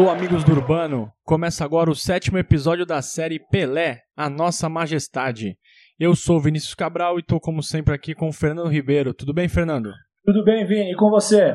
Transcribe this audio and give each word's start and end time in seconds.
Alô, 0.00 0.08
amigos 0.08 0.42
do 0.44 0.52
Urbano! 0.52 1.12
Começa 1.24 1.62
agora 1.62 1.90
o 1.90 1.94
sétimo 1.94 2.38
episódio 2.38 2.86
da 2.86 3.02
série 3.02 3.38
Pelé, 3.38 4.00
a 4.16 4.30
Nossa 4.30 4.66
Majestade. 4.66 5.58
Eu 5.98 6.16
sou 6.16 6.40
Vinícius 6.40 6.74
Cabral 6.74 7.18
e 7.18 7.20
estou, 7.20 7.38
como 7.38 7.62
sempre, 7.62 7.94
aqui 7.94 8.14
com 8.14 8.26
o 8.26 8.32
Fernando 8.32 8.70
Ribeiro. 8.70 9.12
Tudo 9.12 9.34
bem, 9.34 9.46
Fernando? 9.46 9.92
Tudo 10.24 10.42
bem, 10.42 10.66
Vini, 10.66 10.92
e 10.92 10.96
com 10.96 11.10
você? 11.10 11.54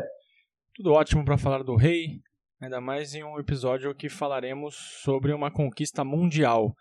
Tudo 0.75 0.93
ótimo 0.93 1.25
para 1.25 1.39
falar 1.39 1.63
do 1.63 1.75
rei, 1.75 2.20
ainda 2.61 2.79
mais 2.79 3.16
em 3.16 3.23
um 3.23 3.39
episódio 3.39 3.95
que 3.95 4.09
falaremos 4.09 4.75
sobre 5.02 5.34
uma 5.34 5.49
conquista 5.49 6.03
mundial. 6.03 6.71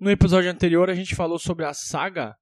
No 0.00 0.10
episódio 0.10 0.50
anterior, 0.50 0.90
a 0.90 0.94
gente 0.94 1.14
falou 1.14 1.38
sobre 1.38 1.64
a 1.64 1.72
saga 1.72 2.34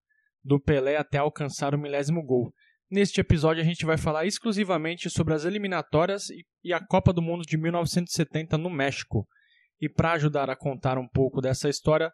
do 0.43 0.59
Pelé 0.59 0.97
até 0.97 1.19
alcançar 1.19 1.75
o 1.75 1.79
milésimo 1.79 2.25
gol. 2.25 2.51
Neste 2.91 3.21
episódio, 3.21 3.63
a 3.63 3.65
gente 3.65 3.87
vai 3.87 3.97
falar 3.97 4.27
exclusivamente 4.27 5.09
sobre 5.09 5.33
as 5.33 5.45
eliminatórias 5.45 6.27
e 6.65 6.73
a 6.73 6.85
Copa 6.85 7.13
do 7.13 7.23
Mundo 7.23 7.43
de 7.47 7.57
1970 7.57 8.59
no 8.59 8.69
México. 8.69 9.29
E 9.81 9.89
para 9.89 10.13
ajudar 10.13 10.51
a 10.51 10.57
contar 10.57 10.99
um 10.99 11.07
pouco 11.07 11.41
dessa 11.41 11.69
história, 11.69 12.13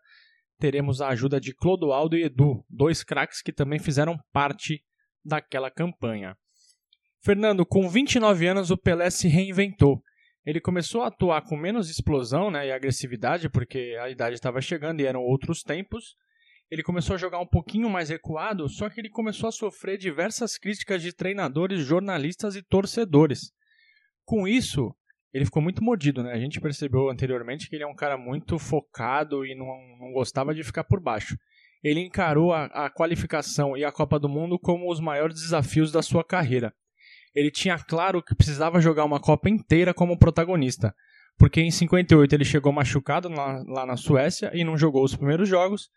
teremos 0.59 1.01
a 1.01 1.09
ajuda 1.09 1.41
de 1.41 1.55
Clodoaldo 1.55 2.15
e 2.15 2.25
Edu, 2.25 2.63
dois 2.69 3.03
craques 3.03 3.41
que 3.41 3.55
também 3.55 3.79
fizeram 3.79 4.19
parte 4.31 4.85
daquela 5.25 5.71
campanha. 5.71 6.37
Fernando, 7.25 7.65
com 7.65 7.89
29 7.89 8.47
anos, 8.47 8.71
o 8.71 8.77
Pelé 8.77 9.09
se 9.09 9.29
reinventou. 9.29 10.03
Ele 10.45 10.61
começou 10.61 11.03
a 11.03 11.07
atuar 11.07 11.41
com 11.41 11.57
menos 11.57 11.89
explosão 11.89 12.51
né, 12.51 12.67
e 12.67 12.73
agressividade, 12.73 13.49
porque 13.49 13.97
a 13.99 14.11
idade 14.11 14.35
estava 14.35 14.61
chegando 14.61 15.01
e 15.01 15.07
eram 15.07 15.23
outros 15.23 15.63
tempos, 15.63 16.15
ele 16.71 16.83
começou 16.83 17.15
a 17.15 17.19
jogar 17.19 17.39
um 17.39 17.47
pouquinho 17.47 17.89
mais 17.89 18.09
recuado, 18.09 18.69
só 18.69 18.89
que 18.89 19.01
ele 19.01 19.09
começou 19.09 19.49
a 19.49 19.53
sofrer 19.53 19.99
diversas 19.99 20.59
críticas 20.59 21.01
de 21.01 21.13
treinadores, 21.13 21.85
jornalistas 21.85 22.57
e 22.57 22.63
torcedores. 22.63 23.53
Com 24.25 24.49
isso, 24.49 24.95
ele 25.33 25.45
ficou 25.45 25.63
muito 25.63 25.85
mordido, 25.85 26.23
né? 26.23 26.33
A 26.33 26.39
gente 26.39 26.61
percebeu 26.61 27.09
anteriormente 27.09 27.69
que 27.69 27.77
ele 27.77 27.85
é 27.85 27.87
um 27.87 27.95
cara 27.95 28.17
muito 28.17 28.59
focado 28.59 29.45
e 29.45 29.55
não, 29.55 29.67
não 30.01 30.13
gostava 30.13 30.55
de 30.55 30.65
ficar 30.65 30.83
por 30.83 30.99
baixo. 31.01 31.39
Ele 31.85 32.01
encarou 32.01 32.53
a, 32.53 32.65
a 32.65 32.91
qualificação 32.91 33.77
e 33.77 33.85
a 33.85 33.93
Copa 33.93 34.19
do 34.19 34.29
Mundo 34.29 34.59
como 34.59 34.91
os 34.91 34.99
maiores 34.99 35.37
desafios 35.37 35.93
da 35.93 36.03
sua 36.03 36.25
carreira. 36.25 36.75
Ele 37.35 37.51
tinha 37.51 37.79
claro 37.79 38.23
que 38.23 38.35
precisava 38.35 38.81
jogar 38.81 39.05
uma 39.05 39.21
Copa 39.21 39.49
inteira 39.49 39.93
como 39.93 40.19
protagonista, 40.19 40.95
porque 41.39 41.61
em 41.61 41.71
58 41.71 42.35
ele 42.35 42.45
chegou 42.45 42.73
machucado 42.73 43.29
lá, 43.29 43.63
lá 43.67 43.87
na 43.87 43.97
Suécia 43.97 44.51
e 44.55 44.65
não 44.65 44.77
jogou 44.77 45.05
os 45.05 45.15
primeiros 45.15 45.49
jogos, 45.49 45.91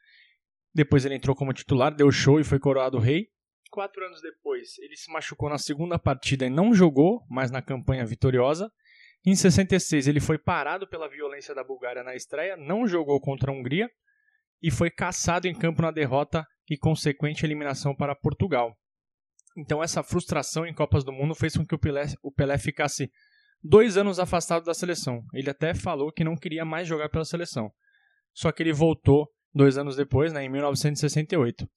depois 0.73 1.05
ele 1.05 1.15
entrou 1.15 1.35
como 1.35 1.53
titular, 1.53 1.93
deu 1.93 2.11
show 2.11 2.39
e 2.39 2.43
foi 2.43 2.59
coroado 2.59 2.99
rei. 2.99 3.27
Quatro 3.71 4.03
anos 4.05 4.21
depois, 4.21 4.77
ele 4.79 4.95
se 4.95 5.11
machucou 5.11 5.49
na 5.49 5.57
segunda 5.57 5.99
partida 5.99 6.45
e 6.45 6.49
não 6.49 6.73
jogou, 6.73 7.23
mas 7.29 7.51
na 7.51 7.61
campanha 7.61 8.05
vitoriosa. 8.05 8.71
Em 9.25 9.35
66, 9.35 10.07
ele 10.07 10.19
foi 10.19 10.37
parado 10.37 10.87
pela 10.87 11.09
violência 11.09 11.53
da 11.53 11.63
Bulgária 11.63 12.03
na 12.03 12.15
estreia, 12.15 12.55
não 12.55 12.87
jogou 12.87 13.19
contra 13.19 13.51
a 13.51 13.53
Hungria 13.53 13.89
e 14.61 14.71
foi 14.71 14.89
caçado 14.89 15.47
em 15.47 15.53
campo 15.53 15.81
na 15.81 15.91
derrota 15.91 16.45
e 16.69 16.77
consequente 16.77 17.45
eliminação 17.45 17.95
para 17.95 18.15
Portugal. 18.15 18.77
Então, 19.57 19.83
essa 19.83 20.03
frustração 20.03 20.65
em 20.65 20.73
Copas 20.73 21.03
do 21.03 21.11
Mundo 21.11 21.35
fez 21.35 21.55
com 21.55 21.65
que 21.65 21.75
o 21.75 21.79
Pelé, 21.79 22.05
o 22.23 22.31
Pelé 22.31 22.57
ficasse 22.57 23.11
dois 23.61 23.97
anos 23.97 24.19
afastado 24.19 24.63
da 24.63 24.73
seleção. 24.73 25.23
Ele 25.33 25.49
até 25.49 25.73
falou 25.73 26.11
que 26.11 26.23
não 26.23 26.37
queria 26.37 26.63
mais 26.63 26.87
jogar 26.87 27.09
pela 27.09 27.25
seleção. 27.25 27.71
Só 28.33 28.51
que 28.51 28.63
ele 28.63 28.71
voltou 28.71 29.27
dois 29.53 29.77
anos 29.77 29.95
depois, 29.95 30.33
né, 30.33 30.43
em 30.43 30.49
1968. 30.49 31.67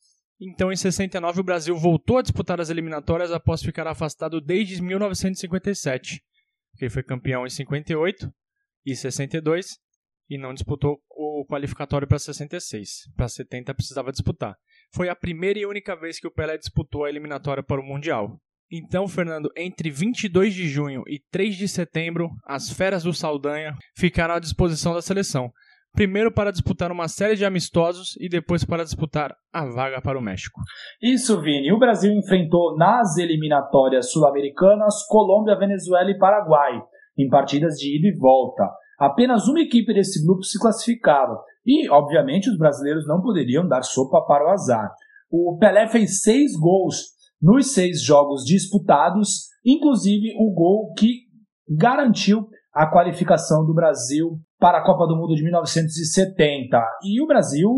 Então, 0.41 0.73
em 0.73 0.77
69, 0.77 1.41
o 1.41 1.45
Brasil 1.45 1.77
voltou 1.77 2.19
a 2.19 2.23
disputar 2.23 2.61
as 2.61 2.69
eliminatórias 2.69 3.31
após 3.31 3.63
ficar 3.63 3.87
afastado 3.87 4.41
desde 4.41 4.83
1957. 4.83 6.21
Ele 6.81 6.91
foi 6.91 7.03
campeão 7.03 7.47
em 7.47 7.51
58 7.51 8.29
e 8.85 8.97
62 8.97 9.79
e 10.29 10.39
não 10.39 10.53
disputou 10.53 10.99
o 11.11 11.47
qualificatório 11.49 12.09
para 12.09 12.19
66. 12.19 13.13
Para 13.17 13.29
70 13.29 13.75
precisava 13.75 14.11
disputar. 14.11 14.57
Foi 14.93 15.09
a 15.09 15.15
primeira 15.15 15.59
e 15.59 15.67
única 15.67 15.95
vez 15.95 16.19
que 16.19 16.27
o 16.27 16.33
Pelé 16.33 16.59
disputou 16.59 17.05
a 17.05 17.09
eliminatória 17.09 17.63
para 17.63 17.81
o 17.81 17.85
Mundial. 17.85 18.41
Então, 18.71 19.07
Fernando, 19.07 19.51
entre 19.57 19.91
22 19.91 20.55
de 20.55 20.67
junho 20.67 21.03
e 21.07 21.21
3 21.31 21.55
de 21.55 21.69
setembro, 21.69 22.31
as 22.45 22.71
feras 22.71 23.05
do 23.05 23.13
Saldanha 23.13 23.77
ficaram 23.95 24.35
à 24.35 24.39
disposição 24.39 24.95
da 24.95 25.03
seleção 25.03 25.53
primeiro 25.93 26.33
para 26.33 26.51
disputar 26.51 26.91
uma 26.91 27.09
série 27.09 27.37
de 27.37 27.45
amistosos 27.45 28.17
e 28.19 28.29
depois 28.29 28.65
para 28.65 28.85
disputar 28.85 29.35
a 29.53 29.67
vaga 29.67 30.01
para 30.01 30.19
o 30.19 30.23
México. 30.23 30.61
Isso, 31.01 31.41
Vini. 31.41 31.73
O 31.73 31.79
Brasil 31.79 32.13
enfrentou 32.13 32.77
nas 32.77 33.17
eliminatórias 33.19 34.11
sul-americanas 34.11 35.07
Colômbia, 35.07 35.59
Venezuela 35.59 36.11
e 36.11 36.19
Paraguai, 36.19 36.83
em 37.19 37.29
partidas 37.29 37.75
de 37.75 37.99
ida 37.99 38.09
e 38.09 38.19
volta. 38.19 38.69
Apenas 38.99 39.47
uma 39.49 39.61
equipe 39.61 39.93
desse 39.93 40.25
grupo 40.25 40.43
se 40.43 40.59
classificava. 40.59 41.39
E, 41.65 41.89
obviamente, 41.91 42.51
os 42.51 42.59
brasileiros 42.59 43.07
não 43.07 43.21
poderiam 43.21 43.67
dar 43.67 43.83
sopa 43.83 44.25
para 44.27 44.47
o 44.47 44.51
azar. 44.51 44.91
O 45.31 45.57
Pelé 45.59 45.89
fez 45.89 46.23
seis 46.23 46.57
gols 46.57 47.13
nos 47.41 47.73
seis 47.73 48.03
jogos 48.03 48.45
disputados, 48.45 49.49
inclusive 49.65 50.35
o 50.39 50.53
gol 50.53 50.93
que 50.95 51.23
garantiu 51.69 52.49
a 52.73 52.87
qualificação 52.87 53.67
do 53.67 53.75
Brasil 53.75 54.41
para 54.63 54.79
a 54.79 54.85
Copa 54.85 55.09
do 55.09 55.17
Mundo 55.17 55.35
de 55.35 55.43
1970. 55.43 56.79
E 57.03 57.21
o 57.21 57.27
Brasil, 57.27 57.69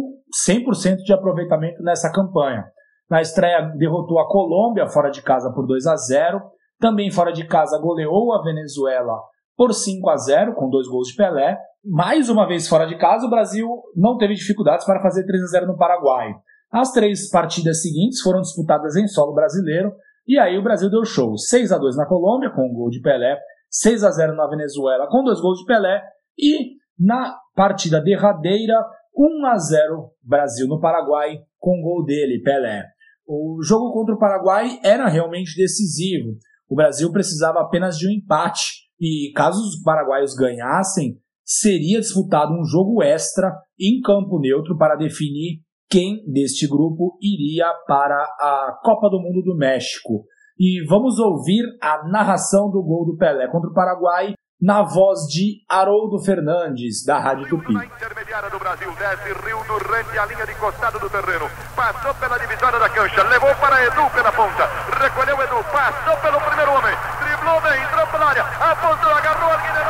100% 0.47 0.97
de 0.97 1.15
aproveitamento 1.15 1.83
nessa 1.83 2.12
campanha. 2.12 2.67
Na 3.09 3.22
estreia, 3.22 3.72
derrotou 3.78 4.19
a 4.19 4.28
Colômbia 4.28 4.87
fora 4.87 5.09
de 5.09 5.22
casa 5.22 5.50
por 5.50 5.67
2 5.67 5.87
a 5.87 5.97
0. 5.97 6.43
Também 6.78 7.11
fora 7.11 7.33
de 7.33 7.47
casa, 7.47 7.78
goleou 7.78 8.34
a 8.34 8.43
Venezuela 8.43 9.19
por 9.56 9.72
5 9.72 10.11
a 10.11 10.17
0, 10.19 10.55
com 10.56 10.69
dois 10.69 10.87
gols 10.87 11.09
de 11.09 11.17
Pelé. 11.17 11.56
Mais 11.83 12.28
uma 12.28 12.47
vez 12.47 12.69
fora 12.69 12.87
de 12.87 12.99
casa, 12.99 13.27
o 13.27 13.31
Brasil 13.31 13.66
não 13.97 14.19
teve 14.19 14.34
dificuldades 14.34 14.84
para 14.84 15.01
fazer 15.01 15.25
3 15.25 15.43
a 15.43 15.47
0 15.47 15.66
no 15.69 15.78
Paraguai. 15.78 16.34
As 16.71 16.93
três 16.93 17.31
partidas 17.31 17.81
seguintes 17.81 18.21
foram 18.21 18.43
disputadas 18.43 18.95
em 18.95 19.06
solo 19.06 19.33
brasileiro, 19.33 19.91
e 20.28 20.39
aí 20.39 20.59
o 20.59 20.62
Brasil 20.62 20.91
deu 20.91 21.05
show. 21.05 21.39
6 21.39 21.72
a 21.72 21.78
2 21.78 21.97
na 21.97 22.05
Colômbia, 22.05 22.51
com 22.51 22.69
um 22.69 22.75
gol 22.75 22.91
de 22.91 23.01
Pelé, 23.01 23.39
6 23.71 24.05
a 24.05 24.11
0 24.11 24.37
na 24.37 24.47
Venezuela 24.47 25.06
com 25.06 25.25
dois 25.25 25.41
gols 25.41 25.61
de 25.61 25.65
Pelé 25.65 26.03
e 26.39 26.75
na 26.99 27.37
partida 27.55 28.00
derradeira 28.00 28.78
1 29.17 29.47
a 29.47 29.56
0 29.59 30.11
Brasil 30.22 30.67
no 30.67 30.81
Paraguai 30.81 31.39
com 31.59 31.81
gol 31.81 32.05
dele, 32.05 32.43
Pelé. 32.43 32.84
O 33.27 33.61
jogo 33.62 33.93
contra 33.93 34.15
o 34.15 34.19
Paraguai 34.19 34.78
era 34.83 35.09
realmente 35.09 35.56
decisivo. 35.56 36.37
O 36.69 36.75
Brasil 36.75 37.11
precisava 37.11 37.61
apenas 37.61 37.97
de 37.97 38.09
um 38.09 38.11
empate 38.11 38.84
e 39.00 39.33
caso 39.34 39.61
os 39.61 39.83
paraguaios 39.83 40.34
ganhassem, 40.34 41.19
seria 41.45 42.00
disputado 42.00 42.53
um 42.53 42.65
jogo 42.65 43.03
extra 43.03 43.53
em 43.78 44.01
campo 44.01 44.39
neutro 44.39 44.77
para 44.77 44.97
definir 44.97 45.61
quem 45.89 46.25
deste 46.31 46.66
grupo 46.66 47.19
iria 47.21 47.71
para 47.87 48.16
a 48.16 48.81
Copa 48.83 49.09
do 49.11 49.21
Mundo 49.21 49.43
do 49.43 49.56
México 49.56 50.25
e 50.59 50.84
vamos 50.87 51.19
ouvir 51.19 51.65
a 51.83 52.09
narração 52.09 52.71
do 52.71 52.83
gol 52.83 53.05
do 53.05 53.16
Pelé 53.16 53.49
contra 53.49 53.71
o 53.71 53.75
Paraguai 53.75 54.34
na 54.60 54.82
voz 54.82 55.26
de 55.28 55.65
Haroldo 55.69 56.19
Fernandes, 56.25 57.04
da 57.04 57.19
Rádio 57.19 57.48
Tupi. 57.48 57.72
Na 57.72 57.84
intermediária 57.84 58.48
do 58.50 58.59
Brasil, 58.59 58.91
desce 58.98 59.32
Rio 59.44 59.59
do 59.65 59.76
Rende, 59.78 60.19
a 60.19 60.26
linha 60.26 60.47
de 60.47 60.54
costado 60.54 60.98
do 60.98 61.10
terreno. 61.10 61.50
Passou 61.75 62.15
pela 62.15 62.38
divisória 62.38 62.78
da 62.78 62.88
cancha, 62.88 63.22
levou 63.25 63.54
para 63.56 63.84
Edu 63.84 64.09
pela 64.10 64.32
ponta. 64.32 64.69
Recolheu 65.00 65.42
Edu, 65.42 65.65
passou 65.70 66.16
pelo 66.19 66.41
primeiro 66.41 66.72
homem. 66.72 66.97
Driblou 67.20 67.60
bem, 67.60 67.82
entrou 67.82 68.06
pela 68.06 68.26
área, 68.26 68.42
apontou, 68.42 69.12
agarrou 69.12 69.50
a 69.50 69.56
Guilherme, 69.56 69.84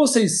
vocês, 0.00 0.32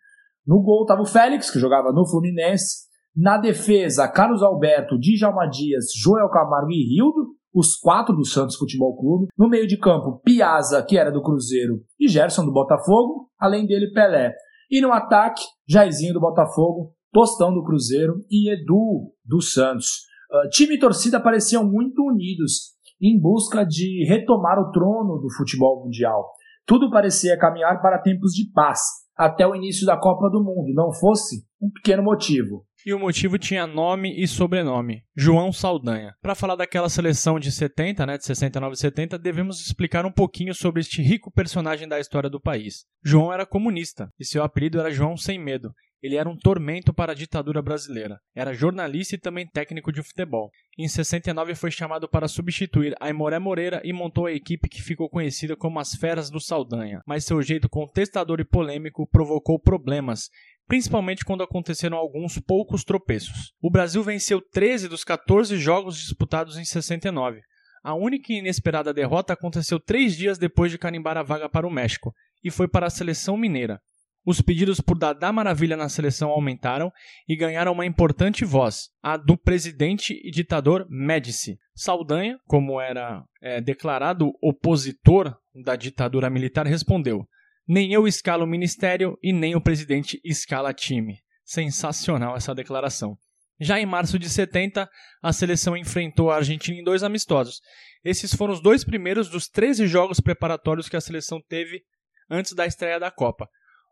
No 0.46 0.62
gol 0.62 0.82
estava 0.82 1.02
o 1.02 1.04
Félix, 1.04 1.50
que 1.50 1.58
jogava 1.58 1.90
no 1.90 2.06
Fluminense. 2.06 2.86
Na 3.16 3.36
defesa, 3.36 4.06
Carlos 4.06 4.40
Alberto, 4.40 4.96
Djalma 5.00 5.48
Dias, 5.48 5.86
Joel 6.00 6.30
Camargo 6.30 6.70
e 6.70 6.94
Rildo, 6.94 7.34
os 7.52 7.74
quatro 7.74 8.14
do 8.14 8.24
Santos 8.24 8.54
Futebol 8.54 8.96
Clube. 8.96 9.26
No 9.36 9.48
meio 9.48 9.66
de 9.66 9.76
campo, 9.76 10.20
Piazza, 10.24 10.80
que 10.80 10.96
era 10.96 11.10
do 11.10 11.22
Cruzeiro, 11.22 11.80
e 11.98 12.06
Gerson 12.06 12.44
do 12.44 12.52
Botafogo, 12.52 13.28
além 13.36 13.66
dele 13.66 13.92
Pelé. 13.92 14.32
E 14.70 14.80
no 14.80 14.92
ataque, 14.92 15.42
Jairzinho 15.66 16.14
do 16.14 16.20
Botafogo, 16.20 16.92
Tostão 17.12 17.54
do 17.54 17.64
Cruzeiro 17.64 18.24
e 18.30 18.52
Edu 18.52 19.12
do 19.24 19.40
Santos. 19.40 20.06
Uh, 20.30 20.48
time 20.50 20.74
e 20.74 20.78
torcida 20.78 21.18
pareciam 21.18 21.64
muito 21.64 22.02
unidos 22.02 22.76
em 23.00 23.18
busca 23.18 23.64
de 23.64 24.04
retomar 24.06 24.58
o 24.58 24.70
trono 24.70 25.18
do 25.18 25.32
futebol 25.34 25.84
mundial. 25.84 26.30
Tudo 26.66 26.90
parecia 26.90 27.38
caminhar 27.38 27.80
para 27.80 28.02
tempos 28.02 28.32
de 28.32 28.50
paz, 28.52 28.80
até 29.16 29.46
o 29.46 29.54
início 29.54 29.86
da 29.86 29.96
Copa 29.96 30.28
do 30.28 30.44
Mundo, 30.44 30.74
não 30.74 30.92
fosse 30.92 31.46
um 31.60 31.70
pequeno 31.70 32.02
motivo. 32.02 32.66
E 32.86 32.94
o 32.94 32.98
motivo 32.98 33.38
tinha 33.38 33.66
nome 33.66 34.14
e 34.22 34.26
sobrenome: 34.26 35.02
João 35.16 35.52
Saldanha. 35.52 36.14
Para 36.22 36.34
falar 36.34 36.56
daquela 36.56 36.88
seleção 36.88 37.38
de 37.38 37.50
70, 37.50 38.06
né, 38.06 38.16
de 38.16 38.24
69 38.24 38.74
e 38.74 38.78
70, 38.78 39.18
devemos 39.18 39.60
explicar 39.60 40.06
um 40.06 40.12
pouquinho 40.12 40.54
sobre 40.54 40.80
este 40.80 41.02
rico 41.02 41.30
personagem 41.30 41.88
da 41.88 41.98
história 41.98 42.30
do 42.30 42.40
país. 42.40 42.84
João 43.04 43.32
era 43.32 43.44
comunista 43.46 44.12
e 44.18 44.24
seu 44.24 44.42
apelido 44.42 44.78
era 44.78 44.90
João 44.90 45.16
Sem 45.16 45.38
Medo, 45.38 45.74
ele 46.00 46.16
era 46.16 46.28
um 46.28 46.36
tormento 46.36 46.94
para 46.94 47.12
a 47.12 47.14
ditadura 47.14 47.60
brasileira. 47.60 48.20
Era 48.34 48.54
jornalista 48.54 49.16
e 49.16 49.18
também 49.18 49.46
técnico 49.46 49.92
de 49.92 50.02
futebol. 50.02 50.50
Em 50.78 50.86
69 50.86 51.54
foi 51.56 51.70
chamado 51.70 52.08
para 52.08 52.28
substituir 52.28 52.94
Aimoré 53.00 53.38
Moreira 53.38 53.80
e 53.84 53.92
montou 53.92 54.26
a 54.26 54.32
equipe 54.32 54.68
que 54.68 54.82
ficou 54.82 55.08
conhecida 55.08 55.56
como 55.56 55.80
as 55.80 55.94
Feras 55.94 56.30
do 56.30 56.40
Saldanha. 56.40 57.02
Mas 57.06 57.24
seu 57.24 57.42
jeito 57.42 57.68
contestador 57.68 58.38
e 58.38 58.44
polêmico 58.44 59.08
provocou 59.10 59.58
problemas, 59.58 60.30
principalmente 60.68 61.24
quando 61.24 61.42
aconteceram 61.42 61.96
alguns 61.96 62.38
poucos 62.38 62.84
tropeços. 62.84 63.52
O 63.60 63.70
Brasil 63.70 64.02
venceu 64.02 64.40
13 64.40 64.86
dos 64.86 65.02
14 65.02 65.56
jogos 65.56 65.96
disputados 65.96 66.58
em 66.58 66.64
69. 66.64 67.40
A 67.82 67.94
única 67.94 68.32
e 68.32 68.38
inesperada 68.38 68.92
derrota 68.92 69.32
aconteceu 69.32 69.80
três 69.80 70.14
dias 70.14 70.36
depois 70.36 70.70
de 70.70 70.78
carimbar 70.78 71.16
a 71.16 71.22
vaga 71.22 71.48
para 71.48 71.66
o 71.66 71.70
México, 71.70 72.12
e 72.44 72.50
foi 72.50 72.68
para 72.68 72.86
a 72.86 72.90
seleção 72.90 73.36
mineira. 73.36 73.80
Os 74.26 74.42
pedidos 74.42 74.78
por 74.78 74.98
Dadá 74.98 75.32
Maravilha 75.32 75.74
na 75.74 75.88
seleção 75.88 76.28
aumentaram 76.28 76.92
e 77.26 77.34
ganharam 77.34 77.72
uma 77.72 77.86
importante 77.86 78.44
voz, 78.44 78.90
a 79.02 79.16
do 79.16 79.38
presidente 79.38 80.20
e 80.22 80.30
ditador 80.30 80.86
Médici. 80.90 81.56
Saldanha, 81.74 82.38
como 82.46 82.78
era 82.78 83.24
é, 83.40 83.58
declarado 83.60 84.32
opositor 84.42 85.34
da 85.64 85.76
ditadura 85.76 86.28
militar, 86.28 86.66
respondeu: 86.66 87.26
Nem 87.68 87.92
eu 87.92 88.08
escalo 88.08 88.44
o 88.44 88.48
ministério 88.48 89.18
e 89.22 89.32
nem 89.32 89.54
o 89.54 89.60
presidente 89.60 90.20
escala 90.24 90.72
time. 90.72 91.18
Sensacional 91.44 92.36
essa 92.36 92.54
declaração. 92.54 93.16
Já 93.60 93.78
em 93.78 93.86
março 93.86 94.18
de 94.18 94.30
70, 94.30 94.88
a 95.22 95.32
seleção 95.32 95.76
enfrentou 95.76 96.30
a 96.30 96.36
Argentina 96.36 96.78
em 96.78 96.84
dois 96.84 97.02
amistosos. 97.02 97.60
Esses 98.04 98.32
foram 98.32 98.54
os 98.54 98.62
dois 98.62 98.84
primeiros 98.84 99.28
dos 99.28 99.48
13 99.48 99.86
jogos 99.86 100.20
preparatórios 100.20 100.88
que 100.88 100.96
a 100.96 101.00
seleção 101.00 101.40
teve 101.48 101.82
antes 102.30 102.54
da 102.54 102.66
estreia 102.66 102.98
da 102.98 103.10
Copa 103.10 103.48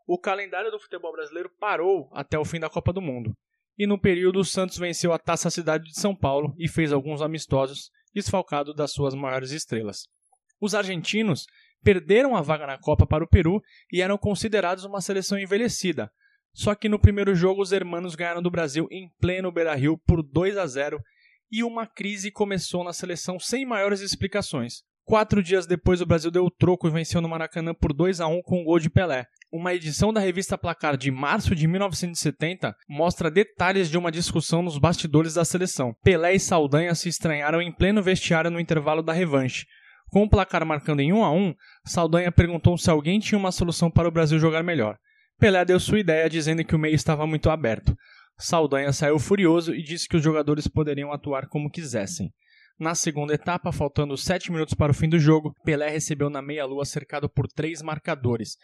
o 0.07 0.17
calendário 0.17 0.71
do 0.71 0.79
futebol 0.79 1.11
brasileiro 1.11 1.51
parou 1.59 2.09
até 2.13 2.39
o 2.39 2.45
fim 2.45 2.59
da 2.59 2.69
Copa 2.69 2.93
do 2.93 3.01
Mundo. 3.01 3.35
E 3.77 3.85
no 3.85 3.99
período, 3.99 4.39
o 4.39 4.45
Santos 4.45 4.77
venceu 4.77 5.11
a 5.11 5.19
Taça 5.19 5.49
Cidade 5.49 5.83
de 5.83 5.99
São 5.99 6.15
Paulo 6.15 6.55
e 6.57 6.67
fez 6.67 6.93
alguns 6.93 7.21
amistosos, 7.21 7.91
desfalcado 8.13 8.73
das 8.73 8.93
suas 8.93 9.13
maiores 9.13 9.51
estrelas. 9.51 10.07
Os 10.61 10.73
argentinos 10.73 11.45
perderam 11.87 12.35
a 12.35 12.41
vaga 12.41 12.67
na 12.67 12.77
Copa 12.77 13.07
para 13.07 13.23
o 13.23 13.27
Peru 13.29 13.61
e 13.93 14.01
eram 14.01 14.17
considerados 14.17 14.83
uma 14.83 14.99
seleção 14.99 15.39
envelhecida. 15.39 16.11
Só 16.53 16.75
que 16.75 16.89
no 16.89 16.99
primeiro 16.99 17.33
jogo, 17.33 17.61
os 17.61 17.71
hermanos 17.71 18.13
ganharam 18.13 18.41
do 18.41 18.51
Brasil 18.51 18.89
em 18.91 19.09
pleno 19.21 19.53
Beira-Rio 19.53 19.97
por 20.05 20.21
2 20.21 20.57
a 20.57 20.67
0 20.67 20.99
e 21.49 21.63
uma 21.63 21.87
crise 21.87 22.29
começou 22.29 22.83
na 22.83 22.91
seleção 22.91 23.39
sem 23.39 23.65
maiores 23.65 24.01
explicações. 24.01 24.81
Quatro 25.05 25.41
dias 25.41 25.65
depois, 25.65 26.01
o 26.01 26.05
Brasil 26.05 26.29
deu 26.29 26.43
o 26.43 26.51
troco 26.51 26.89
e 26.89 26.91
venceu 26.91 27.21
no 27.21 27.29
Maracanã 27.29 27.73
por 27.73 27.93
2 27.93 28.19
a 28.19 28.27
1 28.27 28.41
com 28.41 28.59
um 28.59 28.65
gol 28.65 28.79
de 28.79 28.89
Pelé. 28.89 29.25
Uma 29.49 29.73
edição 29.73 30.11
da 30.11 30.19
revista 30.19 30.57
Placar 30.57 30.97
de 30.97 31.09
março 31.09 31.55
de 31.55 31.69
1970 31.69 32.75
mostra 32.89 33.31
detalhes 33.31 33.89
de 33.89 33.97
uma 33.97 34.11
discussão 34.11 34.61
nos 34.61 34.77
bastidores 34.77 35.35
da 35.35 35.45
seleção. 35.45 35.95
Pelé 36.03 36.35
e 36.35 36.39
Saldanha 36.39 36.93
se 36.93 37.07
estranharam 37.07 37.61
em 37.61 37.71
pleno 37.71 38.03
vestiário 38.03 38.51
no 38.51 38.59
intervalo 38.59 39.01
da 39.01 39.13
revanche. 39.13 39.65
Com 40.11 40.23
o 40.23 40.29
placar 40.29 40.65
marcando 40.65 41.01
em 41.01 41.11
1 41.11 41.23
a 41.23 41.31
1, 41.31 41.53
Saldanha 41.85 42.31
perguntou 42.31 42.77
se 42.77 42.89
alguém 42.89 43.19
tinha 43.19 43.37
uma 43.37 43.51
solução 43.51 43.91
para 43.91 44.07
o 44.07 44.11
Brasil 44.11 44.39
jogar 44.39 44.63
melhor. 44.63 44.97
Pelé 45.39 45.63
deu 45.65 45.79
sua 45.79 45.99
ideia 45.99 46.29
dizendo 46.29 46.63
que 46.63 46.75
o 46.75 46.79
meio 46.79 46.95
estava 46.95 47.27
muito 47.27 47.49
aberto. 47.49 47.95
Saldanha 48.37 48.91
saiu 48.93 49.19
furioso 49.19 49.73
e 49.73 49.83
disse 49.83 50.07
que 50.07 50.17
os 50.17 50.23
jogadores 50.23 50.67
poderiam 50.67 51.11
atuar 51.11 51.47
como 51.47 51.69
quisessem. 51.69 52.31
Na 52.79 52.93
segunda 52.93 53.33
etapa, 53.33 53.71
faltando 53.71 54.15
7 54.15 54.51
minutos 54.51 54.73
para 54.73 54.91
o 54.91 54.95
fim 54.95 55.09
do 55.09 55.19
jogo, 55.19 55.53
Pelé 55.63 55.89
recebeu 55.89 56.29
na 56.29 56.41
meia-lua 56.41 56.85
cercado 56.85 57.27
por 57.27 57.47
três 57.47 57.81
marcadores 57.81 58.57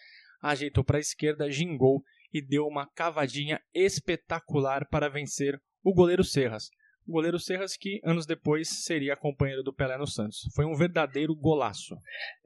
ajeitou 0.44 0.84
para 0.84 0.98
a 0.98 1.00
esquerda, 1.00 1.50
gingou 1.50 2.04
e 2.34 2.42
deu 2.42 2.68
uma 2.68 2.86
cavadinha 2.86 3.62
espetacular 3.74 4.86
para 4.90 5.10
vencer 5.10 5.60
o 5.84 5.94
goleiro 5.94 6.24
Serras. 6.24 6.70
O 7.08 7.12
goleiro 7.12 7.40
Serras 7.40 7.76
que 7.76 8.00
anos 8.04 8.26
depois 8.26 8.84
seria 8.84 9.16
companheiro 9.16 9.62
do 9.62 9.74
Pelé 9.74 9.98
no 9.98 10.08
Santos. 10.08 10.48
Foi 10.56 10.66
um 10.66 10.76
verdadeiro 10.76 11.36
golaço. 11.36 11.96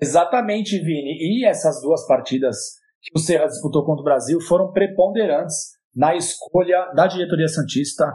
Exatamente, 0.02 0.80
Vini. 0.80 1.18
E 1.20 1.46
essas 1.46 1.82
duas 1.82 2.06
partidas 2.08 2.58
que 3.02 3.12
o 3.16 3.22
Serras 3.22 3.52
disputou 3.54 3.86
contra 3.86 4.02
o 4.02 4.06
Brasil 4.06 4.42
foram 4.42 4.72
preponderantes 4.72 5.78
na 5.96 6.16
escolha 6.16 6.92
da 6.96 7.08
diretoria 7.08 7.48
santista 7.48 8.06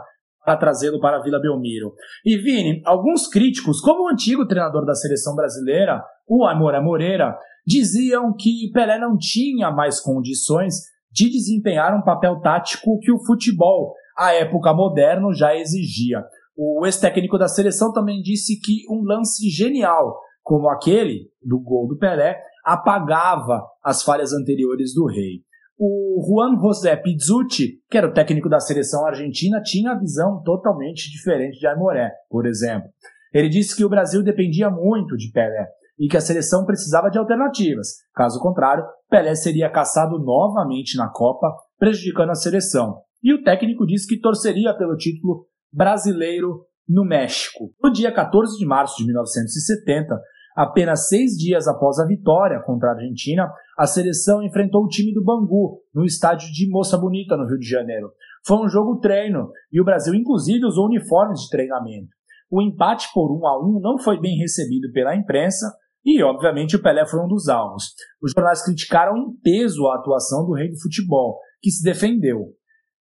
para 0.45 0.57
trazê-lo 0.57 0.99
para 0.99 1.17
a 1.17 1.21
Vila 1.21 1.39
Belmiro. 1.39 1.93
E 2.25 2.37
Vini, 2.37 2.81
alguns 2.85 3.27
críticos, 3.27 3.79
como 3.79 4.03
o 4.03 4.09
antigo 4.09 4.45
treinador 4.45 4.85
da 4.85 4.93
seleção 4.93 5.35
brasileira, 5.35 6.03
o 6.27 6.45
Amora 6.45 6.81
Moreira, 6.81 7.37
diziam 7.65 8.33
que 8.35 8.69
Pelé 8.73 8.99
não 8.99 9.17
tinha 9.17 9.71
mais 9.71 10.01
condições 10.01 10.75
de 11.11 11.29
desempenhar 11.29 11.95
um 11.95 12.03
papel 12.03 12.41
tático 12.41 12.99
que 12.99 13.11
o 13.11 13.23
futebol, 13.23 13.93
à 14.17 14.33
época 14.33 14.73
moderno, 14.73 15.33
já 15.33 15.55
exigia. 15.55 16.23
O 16.55 16.85
ex-técnico 16.85 17.37
da 17.37 17.47
seleção 17.47 17.91
também 17.91 18.21
disse 18.21 18.59
que 18.59 18.83
um 18.89 19.03
lance 19.03 19.49
genial, 19.49 20.19
como 20.41 20.69
aquele 20.69 21.29
do 21.41 21.59
gol 21.59 21.87
do 21.87 21.97
Pelé, 21.97 22.39
apagava 22.63 23.65
as 23.83 24.03
falhas 24.03 24.33
anteriores 24.33 24.93
do 24.93 25.05
rei. 25.05 25.41
O 25.77 26.23
Juan 26.25 26.59
José 26.61 26.95
Pizzuti, 26.95 27.79
que 27.89 27.97
era 27.97 28.07
o 28.07 28.13
técnico 28.13 28.47
da 28.47 28.59
seleção 28.59 29.05
argentina, 29.05 29.61
tinha 29.61 29.91
a 29.91 29.99
visão 29.99 30.41
totalmente 30.43 31.11
diferente 31.11 31.59
de 31.59 31.67
Aimoré, 31.67 32.11
por 32.29 32.45
exemplo. 32.45 32.89
Ele 33.33 33.49
disse 33.49 33.75
que 33.75 33.83
o 33.83 33.89
Brasil 33.89 34.23
dependia 34.23 34.69
muito 34.69 35.17
de 35.17 35.31
Pelé 35.31 35.67
e 35.99 36.07
que 36.07 36.15
a 36.15 36.21
seleção 36.21 36.65
precisava 36.65 37.09
de 37.09 37.17
alternativas. 37.17 37.87
Caso 38.13 38.39
contrário, 38.39 38.85
Pelé 39.09 39.33
seria 39.35 39.69
caçado 39.69 40.19
novamente 40.19 40.95
na 40.95 41.09
Copa, 41.09 41.51
prejudicando 41.79 42.29
a 42.29 42.35
seleção. 42.35 43.01
E 43.23 43.33
o 43.33 43.41
técnico 43.41 43.85
disse 43.85 44.07
que 44.07 44.19
torceria 44.19 44.73
pelo 44.75 44.97
título 44.97 45.47
brasileiro 45.71 46.65
no 46.87 47.05
México. 47.05 47.73
No 47.81 47.91
dia 47.91 48.11
14 48.11 48.57
de 48.57 48.65
março 48.65 48.97
de 48.97 49.05
1970, 49.05 50.19
apenas 50.55 51.07
seis 51.07 51.37
dias 51.37 51.67
após 51.67 51.99
a 51.99 52.05
vitória 52.05 52.61
contra 52.61 52.89
a 52.89 52.93
Argentina, 52.93 53.49
a 53.77 53.87
seleção 53.87 54.43
enfrentou 54.43 54.83
o 54.83 54.87
time 54.87 55.13
do 55.13 55.23
Bangu, 55.23 55.81
no 55.93 56.05
estádio 56.05 56.51
de 56.51 56.69
Moça 56.69 56.97
Bonita, 56.97 57.37
no 57.37 57.47
Rio 57.47 57.57
de 57.57 57.67
Janeiro. 57.67 58.11
Foi 58.45 58.57
um 58.57 58.67
jogo 58.67 58.99
treino 58.99 59.49
e 59.71 59.79
o 59.79 59.85
Brasil, 59.85 60.13
inclusive, 60.13 60.65
usou 60.65 60.87
uniformes 60.87 61.41
de 61.41 61.49
treinamento. 61.49 62.09
O 62.51 62.61
empate 62.61 63.07
por 63.13 63.31
1 63.31 63.47
a 63.47 63.59
1 63.59 63.79
não 63.81 63.97
foi 63.97 64.19
bem 64.19 64.37
recebido 64.37 64.91
pela 64.91 65.15
imprensa 65.15 65.73
e, 66.05 66.21
obviamente, 66.21 66.75
o 66.75 66.81
Pelé 66.81 67.05
foi 67.05 67.21
um 67.21 67.27
dos 67.27 67.47
alvos. 67.47 67.93
Os 68.21 68.33
jornais 68.35 68.63
criticaram 68.63 69.17
em 69.17 69.33
peso 69.41 69.87
a 69.87 69.95
atuação 69.95 70.45
do 70.45 70.53
rei 70.53 70.69
do 70.69 70.79
futebol, 70.79 71.39
que 71.61 71.71
se 71.71 71.81
defendeu. 71.81 72.53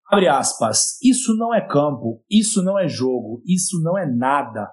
Abre 0.07 0.29
aspas, 0.29 0.99
isso 1.03 1.35
não 1.37 1.55
é 1.55 1.67
campo, 1.67 2.23
isso 2.31 2.63
não 2.63 2.79
é 2.79 2.87
jogo, 2.87 3.43
isso 3.47 3.81
não 3.83 3.99
é 3.99 4.07
nada, 4.07 4.71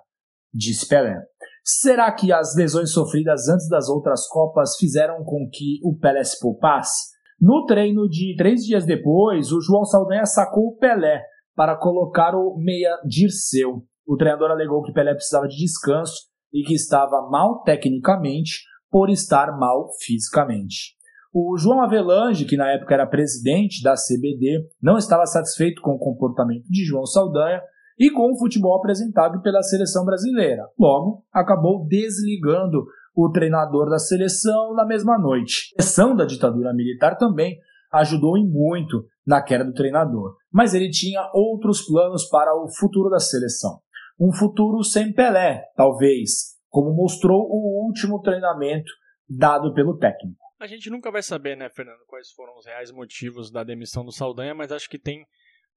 disse 0.54 0.88
Pelé. 0.88 1.16
Será 1.64 2.12
que 2.12 2.34
as 2.34 2.56
lesões 2.56 2.92
sofridas 2.92 3.48
antes 3.48 3.70
das 3.70 3.88
outras 3.88 4.28
Copas 4.28 4.76
fizeram 4.78 5.24
com 5.24 5.48
que 5.52 5.80
o 5.84 5.98
Pelé 5.98 6.24
se 6.24 6.40
poupasse? 6.40 7.12
No 7.40 7.66
treino 7.66 8.08
de 8.10 8.36
três 8.38 8.62
dias 8.62 8.86
depois, 8.86 9.52
o 9.52 9.62
João 9.62 9.86
Saldanha 9.86 10.26
sacou 10.26 10.68
o 10.68 10.78
Pelé 10.78 11.24
para 11.56 11.78
colocar 11.78 12.36
o 12.36 12.56
meia 12.58 12.98
Dirceu. 13.06 13.84
O 14.06 14.18
treinador 14.18 14.52
alegou 14.52 14.84
que 14.84 14.92
Pelé 14.92 15.14
precisava 15.14 15.48
de 15.48 15.56
descanso 15.56 16.30
e 16.52 16.64
que 16.64 16.74
estava 16.74 17.28
mal 17.30 17.62
tecnicamente 17.64 18.64
por 18.90 19.10
estar 19.10 19.58
mal 19.58 19.88
fisicamente. 20.04 20.96
O 21.34 21.58
João 21.58 21.82
Avelange, 21.82 22.44
que 22.44 22.58
na 22.58 22.70
época 22.72 22.94
era 22.94 23.08
presidente 23.08 23.82
da 23.82 23.94
CBD, 23.94 24.68
não 24.82 24.98
estava 24.98 25.26
satisfeito 25.26 25.82
com 25.82 25.92
o 25.92 26.00
comportamento 26.00 26.66
de 26.70 26.84
João 26.84 27.06
Saldanha 27.06 27.62
e 27.98 28.10
com 28.10 28.34
o 28.34 28.38
futebol 28.38 28.76
apresentado 28.76 29.42
pela 29.42 29.64
seleção 29.64 30.04
brasileira. 30.04 30.68
Logo, 30.78 31.24
acabou 31.32 31.86
desligando 31.88 32.84
o 33.16 33.30
treinador 33.30 33.90
da 33.90 33.98
seleção 33.98 34.74
na 34.74 34.86
mesma 34.86 35.18
noite. 35.18 35.72
A 35.74 35.76
pressão 35.78 36.16
da 36.16 36.26
ditadura 36.26 36.74
militar 36.74 37.18
também 37.18 37.58
ajudou 37.94 38.38
em 38.38 38.46
muito 38.46 39.06
na 39.26 39.42
queda 39.42 39.64
do 39.64 39.74
treinador, 39.74 40.36
mas 40.52 40.74
ele 40.74 40.90
tinha 40.90 41.30
outros 41.34 41.82
planos 41.86 42.26
para 42.26 42.54
o 42.56 42.68
futuro 42.68 43.10
da 43.10 43.20
seleção. 43.20 43.80
Um 44.20 44.34
futuro 44.34 44.84
sem 44.84 45.14
Pelé, 45.14 45.64
talvez, 45.78 46.58
como 46.70 46.94
mostrou 46.94 47.48
o 47.50 47.86
último 47.86 48.20
treinamento 48.22 48.92
dado 49.30 49.74
pelo 49.74 49.98
técnico. 49.98 50.51
A 50.62 50.68
gente 50.68 50.92
nunca 50.92 51.10
vai 51.10 51.24
saber, 51.24 51.58
né, 51.58 51.72
Fernando, 51.72 52.06
quais 52.06 52.30
foram 52.30 52.56
os 52.56 52.68
reais 52.68 52.92
motivos 52.92 53.50
da 53.50 53.64
demissão 53.64 54.06
do 54.06 54.12
Saldanha, 54.12 54.54
mas 54.54 54.72
acho 54.72 54.88
que 54.88 55.00
tem 55.00 55.26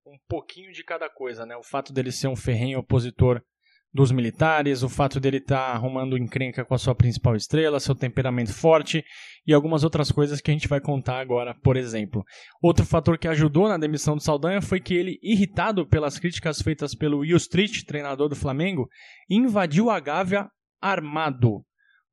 um 0.06 0.18
pouquinho 0.28 0.70
de 0.72 0.84
cada 0.84 1.08
coisa, 1.08 1.46
né? 1.46 1.56
O 1.56 1.62
fato 1.62 1.90
dele 1.90 2.12
ser 2.12 2.28
um 2.28 2.36
ferrenho 2.36 2.80
opositor 2.80 3.40
dos 3.94 4.12
militares, 4.12 4.82
o 4.82 4.88
fato 4.90 5.18
dele 5.18 5.38
estar 5.38 5.56
tá 5.56 5.72
arrumando 5.72 6.18
encrenca 6.18 6.66
com 6.66 6.74
a 6.74 6.78
sua 6.78 6.94
principal 6.94 7.34
estrela, 7.34 7.80
seu 7.80 7.94
temperamento 7.94 8.52
forte 8.52 9.02
e 9.46 9.54
algumas 9.54 9.84
outras 9.84 10.12
coisas 10.12 10.42
que 10.42 10.50
a 10.50 10.54
gente 10.54 10.68
vai 10.68 10.82
contar 10.82 11.18
agora, 11.18 11.54
por 11.62 11.78
exemplo. 11.78 12.22
Outro 12.62 12.84
fator 12.84 13.16
que 13.16 13.26
ajudou 13.26 13.70
na 13.70 13.78
demissão 13.78 14.14
do 14.14 14.22
Saldanha 14.22 14.60
foi 14.60 14.80
que 14.80 14.92
ele, 14.92 15.18
irritado 15.22 15.88
pelas 15.88 16.18
críticas 16.18 16.60
feitas 16.60 16.94
pelo 16.94 17.20
Will 17.20 17.38
Street, 17.38 17.84
treinador 17.86 18.28
do 18.28 18.36
Flamengo, 18.36 18.86
invadiu 19.30 19.88
a 19.88 19.98
Gávea 19.98 20.46
armado. 20.78 21.64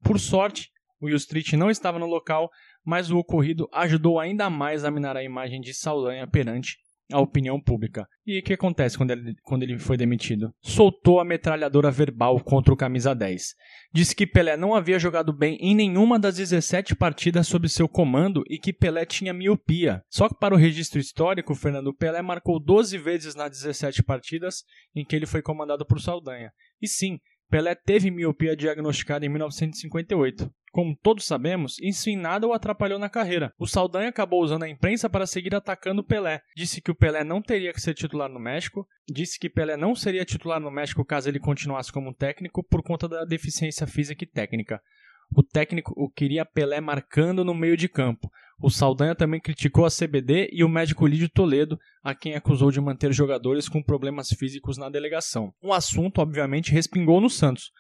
Por 0.01 0.17
sorte, 0.17 0.71
o 1.01 1.15
Street 1.15 1.53
não 1.53 1.70
estava 1.70 1.98
no 1.98 2.05
local, 2.05 2.50
mas 2.86 3.10
o 3.10 3.17
ocorrido 3.17 3.67
ajudou 3.74 4.20
ainda 4.20 4.50
mais 4.50 4.84
a 4.84 4.91
minar 4.91 5.17
a 5.17 5.24
imagem 5.24 5.60
de 5.60 5.74
Saldanha 5.74 6.27
perante 6.27 6.77
a 7.12 7.20
opinião 7.20 7.60
pública. 7.60 8.08
E 8.25 8.39
o 8.39 8.43
que 8.43 8.53
acontece 8.53 8.98
quando 8.98 9.12
ele, 9.12 9.36
quando 9.43 9.63
ele 9.63 9.77
foi 9.77 9.98
demitido? 9.98 10.53
Soltou 10.62 11.20
a 11.20 11.25
metralhadora 11.25 11.91
verbal 11.91 12.39
contra 12.39 12.74
o 12.74 12.77
camisa 12.77 13.13
10. 13.13 13.53
Disse 13.93 14.15
que 14.15 14.25
Pelé 14.25 14.55
não 14.55 14.74
havia 14.74 14.98
jogado 14.98 15.34
bem 15.34 15.58
em 15.60 15.75
nenhuma 15.75 16.17
das 16.17 16.38
17 16.38 16.96
partidas 16.96 17.48
sob 17.48 17.67
seu 17.67 17.88
comando 17.88 18.43
e 18.50 18.58
que 18.58 18.74
Pelé 18.74 19.05
tinha 19.05 19.34
miopia. 19.34 20.01
Só 20.10 20.29
que 20.29 20.36
para 20.39 20.55
o 20.55 20.58
registro 20.58 21.00
histórico, 21.00 21.53
Fernando 21.55 21.93
Pelé 21.93 22.22
marcou 22.22 22.60
12 22.60 22.98
vezes 22.98 23.36
nas 23.36 23.51
17 23.51 24.03
partidas 24.03 24.63
em 24.96 25.03
que 25.03 25.15
ele 25.15 25.25
foi 25.25 25.41
comandado 25.41 25.86
por 25.86 26.00
Saldanha. 26.00 26.51
E 26.81 26.88
sim, 26.88 27.20
Pelé 27.50 27.75
teve 27.75 28.10
miopia 28.10 28.55
diagnosticada 28.55 29.25
em 29.25 29.29
1958. 29.29 30.50
Como 30.71 30.95
todos 30.95 31.25
sabemos, 31.25 31.77
isso 31.81 32.09
em 32.09 32.15
nada 32.15 32.47
o 32.47 32.53
atrapalhou 32.53 32.97
na 32.97 33.09
carreira. 33.09 33.53
O 33.59 33.67
Saldanha 33.67 34.07
acabou 34.07 34.41
usando 34.41 34.63
a 34.63 34.69
imprensa 34.69 35.09
para 35.09 35.27
seguir 35.27 35.53
atacando 35.53 36.03
Pelé. 36.03 36.41
Disse 36.55 36.81
que 36.81 36.89
o 36.89 36.95
Pelé 36.95 37.25
não 37.25 37.41
teria 37.41 37.73
que 37.73 37.81
ser 37.81 37.93
titular 37.93 38.29
no 38.29 38.39
México, 38.39 38.87
disse 39.09 39.37
que 39.37 39.49
Pelé 39.49 39.75
não 39.75 39.93
seria 39.93 40.23
titular 40.23 40.61
no 40.61 40.71
México 40.71 41.03
caso 41.03 41.27
ele 41.27 41.39
continuasse 41.39 41.91
como 41.91 42.13
técnico 42.13 42.63
por 42.63 42.81
conta 42.81 43.09
da 43.09 43.25
deficiência 43.25 43.85
física 43.85 44.23
e 44.23 44.27
técnica. 44.27 44.81
O 45.35 45.43
técnico 45.43 45.93
o 45.97 46.09
queria 46.09 46.45
Pelé 46.45 46.79
marcando 46.79 47.43
no 47.43 47.53
meio 47.53 47.75
de 47.75 47.89
campo. 47.89 48.31
O 48.61 48.69
Saldanha 48.69 49.15
também 49.15 49.41
criticou 49.41 49.85
a 49.85 49.89
CBD 49.89 50.49
e 50.53 50.63
o 50.63 50.69
médico 50.69 51.07
Lídio 51.07 51.29
Toledo, 51.29 51.79
a 52.03 52.13
quem 52.15 52.35
acusou 52.35 52.71
de 52.71 52.79
manter 52.79 53.11
jogadores 53.11 53.67
com 53.67 53.81
problemas 53.81 54.29
físicos 54.29 54.77
na 54.77 54.89
delegação. 54.89 55.53
O 55.61 55.73
assunto, 55.73 56.21
obviamente, 56.21 56.71
respingou 56.71 57.19
no 57.19 57.29
Santos. 57.29 57.71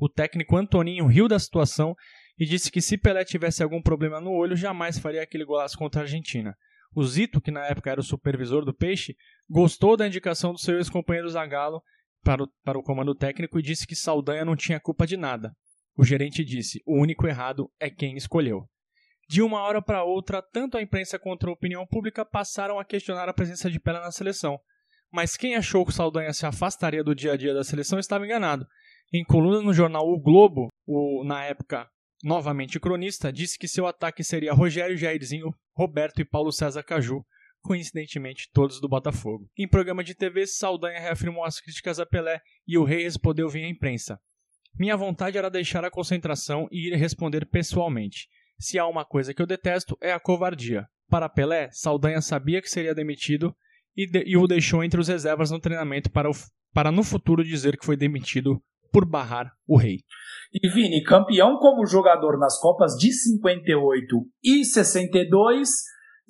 O 0.00 0.08
técnico 0.08 0.56
Antoninho 0.56 1.06
riu 1.06 1.26
da 1.26 1.38
situação 1.38 1.96
e 2.38 2.46
disse 2.46 2.70
que 2.70 2.80
se 2.80 2.96
Pelé 2.96 3.24
tivesse 3.24 3.62
algum 3.62 3.82
problema 3.82 4.20
no 4.20 4.30
olho, 4.30 4.54
jamais 4.54 4.98
faria 4.98 5.22
aquele 5.22 5.44
golaço 5.44 5.76
contra 5.76 6.00
a 6.00 6.04
Argentina. 6.04 6.56
O 6.94 7.04
Zito, 7.04 7.40
que 7.40 7.50
na 7.50 7.66
época 7.66 7.90
era 7.90 8.00
o 8.00 8.04
supervisor 8.04 8.64
do 8.64 8.72
Peixe, 8.72 9.16
gostou 9.48 9.96
da 9.96 10.06
indicação 10.06 10.52
do 10.52 10.58
seu 10.58 10.76
ex-companheiro 10.76 11.28
Zagallo 11.28 11.82
para 12.22 12.44
o, 12.44 12.48
para 12.64 12.78
o 12.78 12.82
comando 12.82 13.14
técnico 13.14 13.58
e 13.58 13.62
disse 13.62 13.86
que 13.86 13.96
Saldanha 13.96 14.44
não 14.44 14.56
tinha 14.56 14.80
culpa 14.80 15.06
de 15.06 15.16
nada. 15.16 15.54
O 15.96 16.04
gerente 16.04 16.44
disse: 16.44 16.80
o 16.86 17.00
único 17.00 17.26
errado 17.26 17.70
é 17.80 17.90
quem 17.90 18.16
escolheu. 18.16 18.68
De 19.28 19.42
uma 19.42 19.60
hora 19.60 19.82
para 19.82 20.04
outra, 20.04 20.40
tanto 20.40 20.78
a 20.78 20.82
imprensa 20.82 21.18
quanto 21.18 21.48
a 21.48 21.52
opinião 21.52 21.86
pública 21.86 22.24
passaram 22.24 22.78
a 22.78 22.84
questionar 22.84 23.28
a 23.28 23.34
presença 23.34 23.70
de 23.70 23.78
Pelé 23.78 24.00
na 24.00 24.10
seleção. 24.10 24.58
Mas 25.12 25.36
quem 25.36 25.54
achou 25.54 25.84
que 25.84 25.92
Saldanha 25.92 26.32
se 26.32 26.46
afastaria 26.46 27.04
do 27.04 27.14
dia 27.14 27.32
a 27.32 27.36
dia 27.36 27.52
da 27.52 27.64
seleção 27.64 27.98
estava 27.98 28.24
enganado. 28.24 28.66
Em 29.12 29.24
coluna 29.24 29.60
no 29.60 29.72
jornal 29.72 30.08
O 30.08 30.20
Globo, 30.20 30.68
o, 30.86 31.24
na 31.24 31.44
época 31.44 31.88
novamente 32.22 32.80
cronista, 32.80 33.32
disse 33.32 33.58
que 33.58 33.68
seu 33.68 33.86
ataque 33.86 34.24
seria 34.24 34.52
Rogério 34.52 34.96
Jairzinho, 34.96 35.54
Roberto 35.74 36.20
e 36.20 36.24
Paulo 36.24 36.52
César 36.52 36.82
Caju, 36.82 37.24
coincidentemente 37.62 38.48
todos 38.52 38.80
do 38.80 38.88
Botafogo. 38.88 39.48
Em 39.56 39.68
programa 39.68 40.02
de 40.02 40.14
TV, 40.14 40.46
Saldanha 40.46 41.00
reafirmou 41.00 41.44
as 41.44 41.60
críticas 41.60 41.98
a 41.98 42.06
Pelé 42.06 42.40
e 42.66 42.78
o 42.78 42.84
rei 42.84 43.02
respondeu 43.02 43.48
via 43.48 43.68
imprensa. 43.68 44.18
Minha 44.78 44.96
vontade 44.96 45.36
era 45.36 45.50
deixar 45.50 45.84
a 45.84 45.90
concentração 45.90 46.68
e 46.70 46.88
ir 46.88 46.96
responder 46.96 47.46
pessoalmente. 47.46 48.28
Se 48.58 48.78
há 48.78 48.86
uma 48.86 49.04
coisa 49.04 49.34
que 49.34 49.42
eu 49.42 49.46
detesto 49.46 49.96
é 50.00 50.12
a 50.12 50.20
covardia. 50.20 50.86
Para 51.08 51.28
Pelé, 51.28 51.68
Saldanha 51.72 52.20
sabia 52.20 52.60
que 52.60 52.70
seria 52.70 52.94
demitido 52.94 53.56
e, 53.96 54.06
de, 54.06 54.22
e 54.26 54.36
o 54.36 54.46
deixou 54.46 54.84
entre 54.84 55.00
os 55.00 55.08
reservas 55.08 55.50
no 55.50 55.58
treinamento 55.58 56.10
para, 56.10 56.30
o, 56.30 56.32
para 56.72 56.92
no 56.92 57.02
futuro 57.02 57.42
dizer 57.42 57.76
que 57.76 57.84
foi 57.84 57.96
demitido 57.96 58.62
por 58.92 59.04
barrar 59.04 59.52
o 59.66 59.76
rei. 59.76 59.98
E 60.52 60.68
Vini, 60.68 61.02
campeão 61.02 61.58
como 61.58 61.86
jogador 61.86 62.38
nas 62.38 62.58
Copas 62.58 62.92
de 62.94 63.12
58 63.12 64.16
e 64.42 64.64
62, 64.64 65.68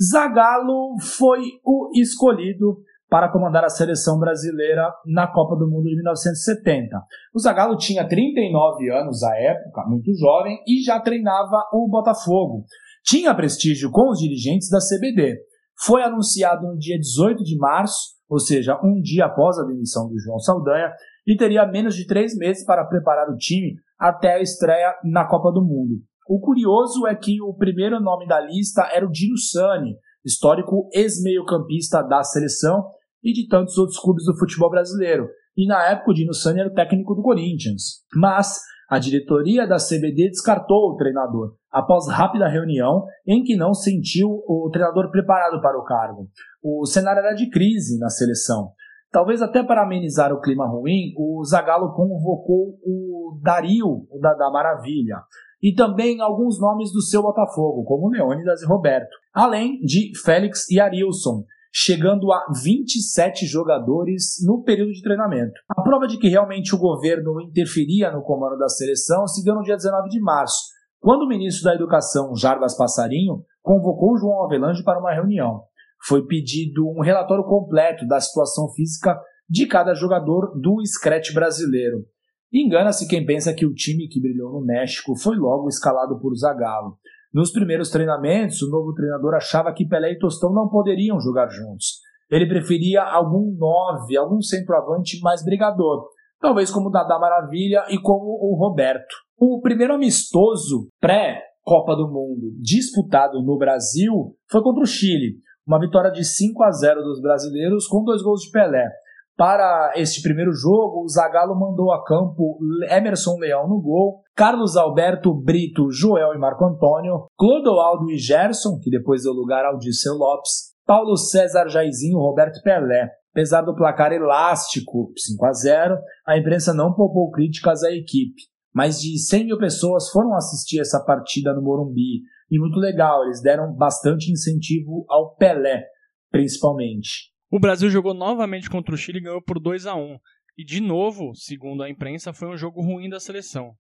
Zagallo 0.00 0.96
foi 1.00 1.40
o 1.64 1.90
escolhido 1.94 2.78
para 3.08 3.30
comandar 3.32 3.64
a 3.64 3.70
seleção 3.70 4.18
brasileira 4.18 4.92
na 5.06 5.26
Copa 5.26 5.56
do 5.56 5.68
Mundo 5.68 5.88
de 5.88 5.96
1970. 5.96 6.96
O 7.34 7.38
Zagallo 7.38 7.76
tinha 7.76 8.06
39 8.06 8.90
anos 8.90 9.22
à 9.22 9.34
época, 9.36 9.84
muito 9.86 10.14
jovem, 10.14 10.58
e 10.66 10.82
já 10.82 11.00
treinava 11.00 11.64
o 11.72 11.88
Botafogo. 11.88 12.64
Tinha 13.04 13.34
prestígio 13.34 13.90
com 13.90 14.10
os 14.10 14.18
dirigentes 14.18 14.68
da 14.68 14.78
CBD. 14.78 15.38
Foi 15.80 16.02
anunciado 16.02 16.66
no 16.66 16.76
dia 16.76 16.98
18 16.98 17.42
de 17.42 17.56
março, 17.56 18.18
ou 18.28 18.38
seja, 18.38 18.78
um 18.84 19.00
dia 19.00 19.24
após 19.24 19.58
a 19.58 19.64
demissão 19.64 20.08
do 20.08 20.18
João 20.18 20.38
Saldanha, 20.38 20.92
e 21.28 21.37
teria 21.37 21.66
menos 21.66 21.94
de 21.94 22.06
três 22.06 22.35
meses 22.35 22.64
para 22.64 22.87
preparar 22.87 23.28
o 23.28 23.37
time 23.37 23.75
até 23.99 24.37
a 24.37 24.40
estreia 24.40 24.94
na 25.04 25.28
Copa 25.28 25.52
do 25.52 25.61
Mundo. 25.61 26.00
O 26.26 26.40
curioso 26.40 27.06
é 27.06 27.14
que 27.14 27.42
o 27.42 27.52
primeiro 27.52 28.00
nome 28.00 28.26
da 28.26 28.40
lista 28.40 28.88
era 28.90 29.06
o 29.06 29.11
Dino 29.11 29.37
Sani, 29.37 29.94
histórico 30.25 30.88
ex-meio-campista 30.90 32.02
da 32.02 32.23
seleção, 32.23 32.82
e 33.23 33.32
de 33.32 33.47
tantos 33.47 33.76
outros 33.76 33.99
clubes 33.99 34.25
do 34.25 34.38
futebol 34.38 34.70
brasileiro. 34.70 35.28
E 35.56 35.66
na 35.66 35.85
época 35.90 36.12
o 36.12 36.14
Dino 36.14 36.32
Sani 36.32 36.61
era 36.61 36.70
o 36.70 36.75
técnico 36.75 37.14
do 37.14 37.23
Corinthians. 37.23 38.04
Mas 38.14 38.61
a 38.88 38.99
diretoria 38.99 39.66
da 39.66 39.76
CBD 39.76 40.30
descartou 40.30 40.92
o 40.92 40.97
treinador 40.97 41.54
após 41.70 42.08
rápida 42.08 42.49
reunião 42.49 43.04
em 43.26 43.42
que 43.42 43.54
não 43.54 43.75
sentiu 43.75 44.28
o 44.47 44.70
treinador 44.73 45.11
preparado 45.11 45.61
para 45.61 45.78
o 45.78 45.85
cargo. 45.85 46.28
O 46.62 46.87
cenário 46.87 47.20
era 47.20 47.35
de 47.35 47.50
crise 47.50 47.99
na 47.99 48.08
seleção. 48.08 48.70
Talvez 49.10 49.40
até 49.40 49.62
para 49.62 49.82
amenizar 49.82 50.32
o 50.32 50.40
clima 50.40 50.66
ruim, 50.66 51.14
o 51.16 51.42
Zagallo 51.44 51.94
convocou 51.94 52.78
o 52.84 53.38
Dario, 53.42 54.06
o 54.10 54.18
da, 54.20 54.34
da 54.34 54.50
Maravilha, 54.50 55.16
e 55.62 55.74
também 55.74 56.20
alguns 56.20 56.60
nomes 56.60 56.92
do 56.92 57.02
seu 57.02 57.22
Botafogo, 57.22 57.84
como 57.84 58.10
Leônidas 58.10 58.62
e 58.62 58.66
Roberto, 58.66 59.16
além 59.32 59.80
de 59.80 60.12
Félix 60.22 60.68
e 60.70 60.78
Arilson, 60.78 61.44
chegando 61.72 62.32
a 62.32 62.46
27 62.62 63.46
jogadores 63.46 64.36
no 64.46 64.62
período 64.62 64.92
de 64.92 65.02
treinamento. 65.02 65.60
A 65.68 65.82
prova 65.82 66.06
de 66.06 66.18
que 66.18 66.28
realmente 66.28 66.74
o 66.74 66.78
governo 66.78 67.40
interferia 67.40 68.10
no 68.10 68.22
comando 68.22 68.58
da 68.58 68.68
seleção 68.68 69.26
se 69.26 69.44
deu 69.44 69.54
no 69.54 69.62
dia 69.62 69.76
19 69.76 70.08
de 70.08 70.20
março, 70.20 70.78
quando 71.00 71.22
o 71.22 71.28
ministro 71.28 71.64
da 71.64 71.74
Educação, 71.74 72.34
Jarbas 72.34 72.76
Passarinho, 72.76 73.44
convocou 73.62 74.18
João 74.18 74.44
Avelange 74.44 74.82
para 74.82 74.98
uma 74.98 75.14
reunião. 75.14 75.62
Foi 76.07 76.26
pedido 76.26 76.88
um 76.88 77.00
relatório 77.00 77.45
completo 77.45 78.07
da 78.07 78.21
situação 78.21 78.71
física 78.73 79.19
de 79.49 79.67
cada 79.67 79.95
jogador 79.95 80.52
do 80.61 80.85
Scratch 80.85 81.33
brasileiro. 81.33 82.05
Engana-se 82.52 83.07
quem 83.07 83.26
pensa 83.26 83.52
que 83.52 83.67
o 83.67 83.75
time 83.75 84.09
que 84.09 84.21
brilhou 84.21 84.52
no 84.52 84.64
México 84.64 85.17
foi 85.17 85.37
logo 85.37 85.69
escalado 85.69 86.19
por 86.19 86.35
Zagallo. 86.35 86.97
Nos 87.33 87.52
primeiros 87.52 87.90
treinamentos, 87.90 88.62
o 88.62 88.71
novo 88.71 88.95
treinador 88.95 89.35
achava 89.35 89.73
que 89.73 89.87
Pelé 89.87 90.12
e 90.12 90.19
Tostão 90.19 90.52
não 90.52 90.69
poderiam 90.69 91.21
jogar 91.21 91.49
juntos. 91.49 92.00
Ele 92.31 92.49
preferia 92.49 93.02
algum 93.02 93.55
nove, 93.57 94.17
algum 94.17 94.40
centroavante 94.40 95.21
mais 95.21 95.45
brigador, 95.45 96.07
talvez 96.40 96.71
como 96.71 96.88
o 96.88 96.90
Dada 96.90 97.19
Maravilha 97.19 97.85
e 97.90 97.99
como 98.00 98.38
o 98.40 98.57
Roberto. 98.59 99.14
O 99.38 99.61
primeiro 99.61 99.95
amistoso 99.95 100.88
pré-Copa 101.00 101.95
do 101.97 102.09
Mundo 102.09 102.55
disputado 102.61 103.43
no 103.43 103.59
Brasil 103.59 104.35
foi 104.50 104.62
contra 104.62 104.83
o 104.83 104.87
Chile, 104.87 105.37
uma 105.68 105.78
vitória 105.78 106.10
de 106.10 106.25
5 106.25 106.64
a 106.64 106.70
0 106.72 107.02
dos 107.02 107.20
brasileiros 107.20 107.87
com 107.87 108.02
dois 108.02 108.22
gols 108.22 108.40
de 108.40 108.50
Pelé. 108.50 108.88
Para 109.37 109.92
este 109.96 110.22
primeiro 110.22 110.50
jogo, 110.50 111.04
o 111.04 111.08
Zagallo 111.08 111.54
mandou 111.54 111.92
a 111.92 112.02
campo 112.02 112.58
Emerson 112.88 113.37
Leão 113.38 113.68
no 113.68 113.80
gol, 113.80 114.22
Carlos 114.34 114.76
Alberto 114.76 115.32
Brito, 115.32 115.92
Joel 115.92 116.34
e 116.34 116.38
Marco 116.38 116.64
Antônio, 116.64 117.26
Clodoaldo 117.37 118.10
e 118.10 118.16
Gerson, 118.16 118.80
que 118.82 118.90
depois 118.90 119.22
deu 119.22 119.32
lugar 119.32 119.64
ao 119.66 119.78
Disseu 119.78 120.14
Lopes, 120.14 120.72
Paulo 120.87 121.16
César 121.16 121.68
Jairzinho, 121.68 122.18
Roberto 122.18 122.62
Pelé. 122.62 123.10
Apesar 123.30 123.60
do 123.60 123.76
placar 123.76 124.10
elástico, 124.10 125.12
5 125.16 125.46
a 125.46 125.52
0, 125.52 125.98
a 126.26 126.38
imprensa 126.38 126.72
não 126.72 126.94
poupou 126.94 127.30
críticas 127.30 127.84
à 127.84 127.92
equipe. 127.92 128.42
Mais 128.75 128.98
de 128.98 129.18
100 129.18 129.44
mil 129.44 129.58
pessoas 129.58 130.08
foram 130.08 130.34
assistir 130.34 130.80
essa 130.80 130.98
partida 131.04 131.52
no 131.52 131.62
Morumbi. 131.62 132.22
E 132.50 132.59
muito 132.59 132.78
legal, 132.78 133.25
eles 133.25 133.43
deram 133.43 133.75
bastante 133.75 134.33
incentivo 134.33 135.05
ao 135.09 135.35
Pelé, 135.37 135.85
principalmente. 136.31 137.31
O 137.50 137.61
Brasil 137.61 137.90
jogou 137.90 138.14
novamente 138.14 138.71
contra 138.71 138.95
o 138.95 138.99
Chile 138.99 139.19
e 139.19 139.23
ganhou 139.23 139.43
por 139.43 139.59
2 139.59 139.87
a 139.87 139.95
1 139.95 140.19
E 140.57 140.64
de 140.64 140.81
novo, 140.81 141.35
segundo 141.35 141.83
a 141.83 141.90
imprensa, 141.90 142.33
foi 142.33 142.49
um 142.49 142.57
jogo 142.57 142.81
ruim 142.81 143.09
da 143.09 143.21
seleção. 143.21 143.75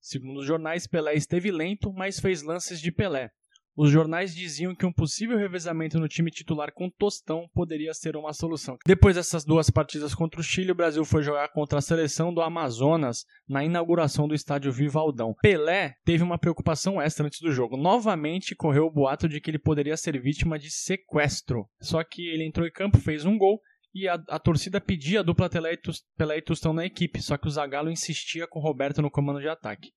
Segundo 0.00 0.40
os 0.40 0.46
jornais, 0.46 0.86
Pelé 0.86 1.14
esteve 1.14 1.50
lento, 1.50 1.92
mas 1.92 2.20
fez 2.20 2.42
lances 2.42 2.80
de 2.80 2.92
Pelé. 2.92 3.30
Os 3.76 3.90
jornais 3.90 4.34
diziam 4.34 4.74
que 4.74 4.86
um 4.86 4.92
possível 4.92 5.36
revezamento 5.36 5.98
no 5.98 6.06
time 6.06 6.30
titular 6.30 6.72
com 6.72 6.88
Tostão 6.88 7.48
poderia 7.52 7.92
ser 7.92 8.16
uma 8.16 8.32
solução. 8.32 8.76
Depois 8.86 9.16
dessas 9.16 9.44
duas 9.44 9.68
partidas 9.68 10.14
contra 10.14 10.40
o 10.40 10.44
Chile, 10.44 10.70
o 10.70 10.76
Brasil 10.76 11.04
foi 11.04 11.22
jogar 11.24 11.48
contra 11.48 11.78
a 11.78 11.82
seleção 11.82 12.32
do 12.32 12.40
Amazonas 12.40 13.24
na 13.48 13.64
inauguração 13.64 14.28
do 14.28 14.34
estádio 14.34 14.72
Vivaldão. 14.72 15.34
Pelé 15.42 15.96
teve 16.04 16.22
uma 16.22 16.38
preocupação 16.38 17.02
extra 17.02 17.26
antes 17.26 17.40
do 17.40 17.50
jogo. 17.50 17.76
Novamente 17.76 18.54
correu 18.54 18.86
o 18.86 18.92
boato 18.92 19.28
de 19.28 19.40
que 19.40 19.50
ele 19.50 19.58
poderia 19.58 19.96
ser 19.96 20.20
vítima 20.20 20.56
de 20.56 20.70
sequestro. 20.70 21.68
Só 21.80 22.04
que 22.04 22.22
ele 22.28 22.46
entrou 22.46 22.66
em 22.66 22.72
campo, 22.72 22.98
fez 22.98 23.24
um 23.24 23.36
gol 23.36 23.60
e 23.94 24.08
a, 24.08 24.14
a, 24.28 24.38
torcida 24.38 24.80
pedia 24.80 25.20
a 25.20 25.22
dupla 25.22 25.48
Pelé 25.48 26.36
e 26.36 26.42
Tostão 26.42 26.72
na 26.72 26.84
equipe, 26.84 27.22
só 27.22 27.36
que 27.36 27.46
o 27.46 27.50
Zagallo 27.50 27.90
insistia 27.90 28.46
com 28.46 28.58
o 28.58 28.62
Roberto 28.62 29.00
no 29.00 29.10
comando 29.10 29.40
de 29.40 29.48
ataque. 29.48 29.92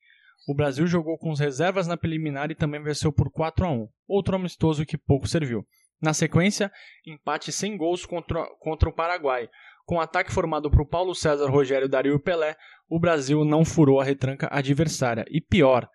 O 0.47 0.53
Brasil 0.53 0.87
jogou 0.87 1.17
com 1.17 1.29
as 1.33 1.41
reservas 1.41 1.87
na 1.87 1.97
preliminar 1.97 2.49
e 2.49 2.55
também 2.55 2.81
venceu 2.81 3.11
por 3.11 3.29
4 3.29 3.65
a 3.65 3.69
1, 3.69 3.89
outro 4.07 4.37
amistoso 4.37 4.85
que 4.85 4.97
pouco 4.97 5.27
serviu. 5.27 5.67
Na 6.01 6.13
sequência, 6.13 6.71
empate 7.05 7.51
sem 7.51 7.75
gols 7.75 8.05
contra, 8.05 8.45
contra 8.61 8.87
o 8.87 8.93
Paraguai. 8.93 9.49
Com 9.85 9.99
ataque 9.99 10.31
formado 10.31 10.71
por 10.71 10.87
Paulo 10.87 11.13
César, 11.13 11.49
Rogério, 11.49 11.89
Dario 11.89 12.15
e 12.15 12.19
Pelé, 12.19 12.55
o 12.89 12.97
Brasil 12.97 13.43
não 13.43 13.65
furou 13.65 13.99
a 13.99 14.05
retranca 14.05 14.47
adversária. 14.49 15.25
E 15.29 15.41
pior, 15.41 15.85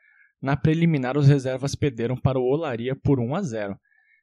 na 0.41 0.55
preliminar 0.55 1.17
os 1.17 1.27
reservas 1.27 1.75
perderam 1.75 2.17
para 2.17 2.39
o 2.39 2.45
Olaria 2.45 2.95
por 2.95 3.19
1 3.19 3.35
a 3.35 3.41
0. 3.41 3.77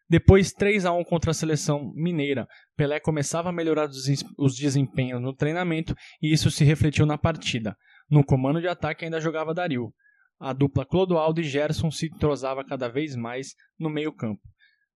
Depois 0.07 0.53
3 0.53 0.86
a 0.86 0.91
1 0.91 1.05
contra 1.05 1.31
a 1.31 1.33
seleção 1.33 1.91
mineira. 1.95 2.48
Pelé 2.77 3.00
começava 3.00 3.50
a 3.50 3.53
melhorar 3.53 3.89
os 4.38 4.55
desempenhos 4.55 5.19
no 5.19 5.33
treinamento 5.33 5.95
e 6.21 6.31
isso 6.31 6.51
se 6.51 6.63
refletiu 6.63 7.07
na 7.07 7.17
partida. 7.17 7.75
No 8.07 8.24
comando 8.24 8.62
de 8.62 8.67
ataque 8.67 9.05
ainda 9.05 9.19
jogava 9.19 9.55
Dario 9.55 9.91
a 10.39 10.53
dupla 10.53 10.86
Clodoaldo 10.86 11.41
e 11.41 11.43
Gerson 11.43 11.91
se 11.91 12.08
entrosava 12.08 12.63
cada 12.63 12.88
vez 12.88 13.15
mais 13.15 13.50
no 13.77 13.89
meio-campo. 13.89 14.41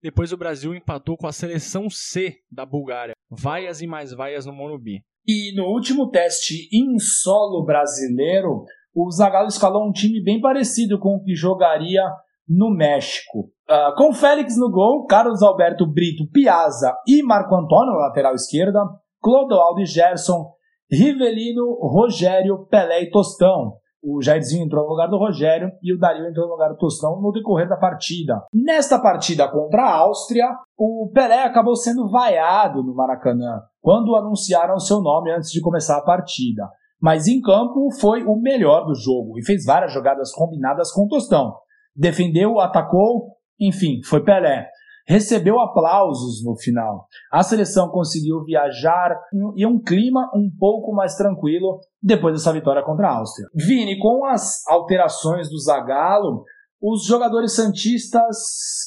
Depois 0.02 0.32
o 0.32 0.38
Brasil 0.38 0.74
empatou 0.74 1.18
com 1.18 1.28
a 1.28 1.32
seleção 1.32 1.90
C 1.90 2.38
da 2.52 2.66
Bulgária. 2.66 3.14
Vaias 3.30 3.82
e 3.82 3.88
mais 3.88 4.12
vaias 4.12 4.46
no 4.46 4.54
Morumbi. 4.54 5.02
E 5.26 5.56
no 5.56 5.66
último 5.66 6.10
teste 6.10 6.68
em 6.74 6.98
solo 7.00 7.64
brasileiro, 7.64 8.66
o 8.94 9.10
Zagallo 9.12 9.48
escalou 9.48 9.88
um 9.88 9.92
time 9.92 10.22
bem 10.22 10.42
parecido 10.42 11.00
com 11.00 11.16
o 11.16 11.24
que 11.24 11.36
jogaria 11.36 12.04
no 12.48 12.70
México. 12.70 13.50
Uh, 13.70 13.96
com 13.96 14.14
Félix 14.14 14.58
no 14.58 14.70
gol, 14.70 15.06
Carlos 15.06 15.42
Alberto 15.42 15.86
Brito, 15.86 16.30
Piazza 16.32 16.94
e 17.08 17.24
Marco 17.24 17.56
Antônio 17.56 17.94
na 17.94 18.08
lateral 18.08 18.36
esquerda, 18.36 18.80
Clodoaldo 19.22 19.82
e 19.82 19.86
Gerson, 19.86 20.52
Rivelino, 20.92 21.80
Rogério, 21.82 22.66
Pelé 22.70 23.04
e 23.04 23.10
Tostão 23.10 23.78
o 24.04 24.22
Jairzinho 24.22 24.66
entrou 24.66 24.84
no 24.84 24.90
lugar 24.90 25.08
do 25.08 25.18
Rogério 25.18 25.72
e 25.82 25.94
o 25.94 25.98
Dario 25.98 26.28
entrou 26.28 26.46
no 26.46 26.52
lugar 26.52 26.70
do 26.70 26.78
Tostão 26.78 27.22
no 27.22 27.32
decorrer 27.32 27.70
da 27.70 27.78
partida. 27.78 28.44
Nesta 28.54 29.00
partida 29.00 29.48
contra 29.50 29.84
a 29.84 29.96
Áustria, 29.96 30.46
o 30.78 31.10
Pelé 31.14 31.44
acabou 31.44 31.76
sendo 31.76 32.10
vaiado 32.10 32.84
no 32.84 32.94
Maracanã 32.94 33.62
quando 33.82 34.16
anunciaram 34.16 34.78
seu 34.78 35.02
nome 35.02 35.32
antes 35.32 35.50
de 35.50 35.62
começar 35.62 35.98
a 35.98 36.04
partida. 36.04 36.70
Mas 37.02 37.28
em 37.28 37.42
campo 37.42 37.90
foi 38.00 38.24
o 38.24 38.36
melhor 38.36 38.86
do 38.86 38.94
jogo 38.94 39.40
e 39.40 39.46
fez 39.46 39.66
várias 39.66 39.94
jogadas 39.94 40.32
combinadas 40.34 40.92
com 40.92 41.06
o 41.06 41.08
Tostão. 41.08 41.56
Defendeu, 41.96 42.60
atacou, 42.60 43.38
enfim, 43.60 44.02
foi 44.04 44.24
Pelé 44.24 44.68
recebeu 45.06 45.60
aplausos 45.60 46.44
no 46.44 46.56
final. 46.56 47.08
A 47.32 47.44
seleção 47.44 47.90
conseguiu 47.90 48.44
viajar 48.44 49.20
em 49.56 49.66
um 49.66 49.82
clima 49.82 50.30
um 50.34 50.50
pouco 50.58 50.94
mais 50.94 51.16
tranquilo 51.16 51.80
depois 52.02 52.34
dessa 52.34 52.54
vitória 52.54 52.84
contra 52.84 53.08
a 53.08 53.18
Áustria. 53.18 53.48
Vini, 53.54 54.00
com 54.00 54.26
as 54.26 54.66
alterações 54.68 55.50
do 55.50 55.60
Zagallo, 55.60 56.44
os 56.82 57.06
jogadores 57.06 57.56
santistas 57.56 58.38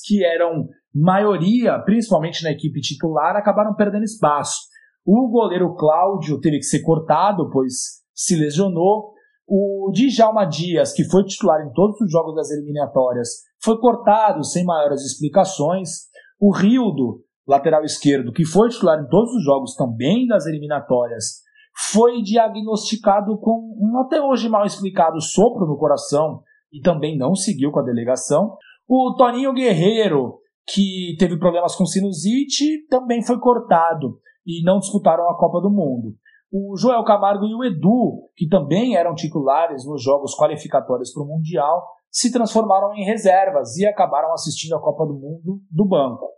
que 0.05 0.25
eram 0.25 0.69
maioria, 0.95 1.79
principalmente 1.81 2.43
na 2.43 2.51
equipe 2.51 2.81
titular, 2.81 3.37
acabaram 3.37 3.75
perdendo 3.75 4.05
espaço. 4.05 4.57
O 5.05 5.29
goleiro 5.29 5.75
Cláudio 5.75 6.41
teve 6.41 6.59
que 6.59 6.65
ser 6.65 6.83
cortado, 6.83 7.51
pois 7.51 8.03
se 8.15 8.35
lesionou. 8.37 9.15
O 9.47 9.93
Djalma 9.95 10.45
Dias, 10.45 10.93
que 10.93 11.05
foi 11.05 11.25
titular 11.25 11.65
em 11.65 11.73
todos 11.73 12.01
os 12.01 12.11
jogos 12.11 12.35
das 12.35 12.51
eliminatórias, 12.51 13.29
foi 13.67 13.79
cortado 13.79 14.45
sem 14.45 14.65
maiores 14.65 15.03
explicações. 15.03 16.07
O 16.41 16.55
Rildo, 16.55 17.25
lateral 17.47 17.83
esquerdo, 17.83 18.33
que 18.33 18.45
foi 18.45 18.69
titular 18.69 19.01
em 19.01 19.09
todos 19.09 19.33
os 19.35 19.45
jogos 19.45 19.75
também 19.75 20.25
das 20.29 20.47
eliminatórias, 20.47 21.43
foi 21.91 22.23
diagnosticado 22.23 23.37
com 23.39 23.77
um 23.81 23.99
até 23.99 24.23
hoje 24.23 24.49
mal 24.49 24.65
explicado 24.65 25.21
sopro 25.21 25.67
no 25.67 25.77
coração 25.77 26.43
e 26.73 26.81
também 26.81 27.19
não 27.19 27.35
seguiu 27.35 27.73
com 27.73 27.81
a 27.81 27.85
delegação. 27.85 28.57
O 28.89 29.15
Toninho 29.17 29.53
Guerreiro, 29.53 30.39
que 30.73 31.17
teve 31.19 31.37
problemas 31.37 31.75
com 31.75 31.85
sinusite, 31.85 32.87
também 32.89 33.21
foi 33.23 33.39
cortado 33.41 34.21
e 34.47 34.63
não 34.63 34.79
disputaram 34.79 35.29
a 35.29 35.37
Copa 35.37 35.61
do 35.61 35.71
Mundo 35.71 36.15
o 36.53 36.77
Joel 36.77 37.05
Camargo 37.05 37.45
e 37.47 37.55
o 37.55 37.65
Edu, 37.65 38.31
que 38.37 38.49
também 38.49 38.97
eram 38.97 39.15
titulares 39.15 39.85
nos 39.85 40.03
jogos 40.03 40.35
qualificatórios 40.35 41.13
para 41.13 41.23
o 41.23 41.27
Mundial, 41.27 41.85
se 42.11 42.33
transformaram 42.33 42.95
em 42.95 43.05
reservas 43.05 43.77
e 43.77 43.87
acabaram 43.87 44.33
assistindo 44.33 44.75
a 44.75 44.81
Copa 44.81 45.05
do 45.07 45.15
Mundo 45.15 45.61
do 45.71 45.87
banco. 45.87 46.29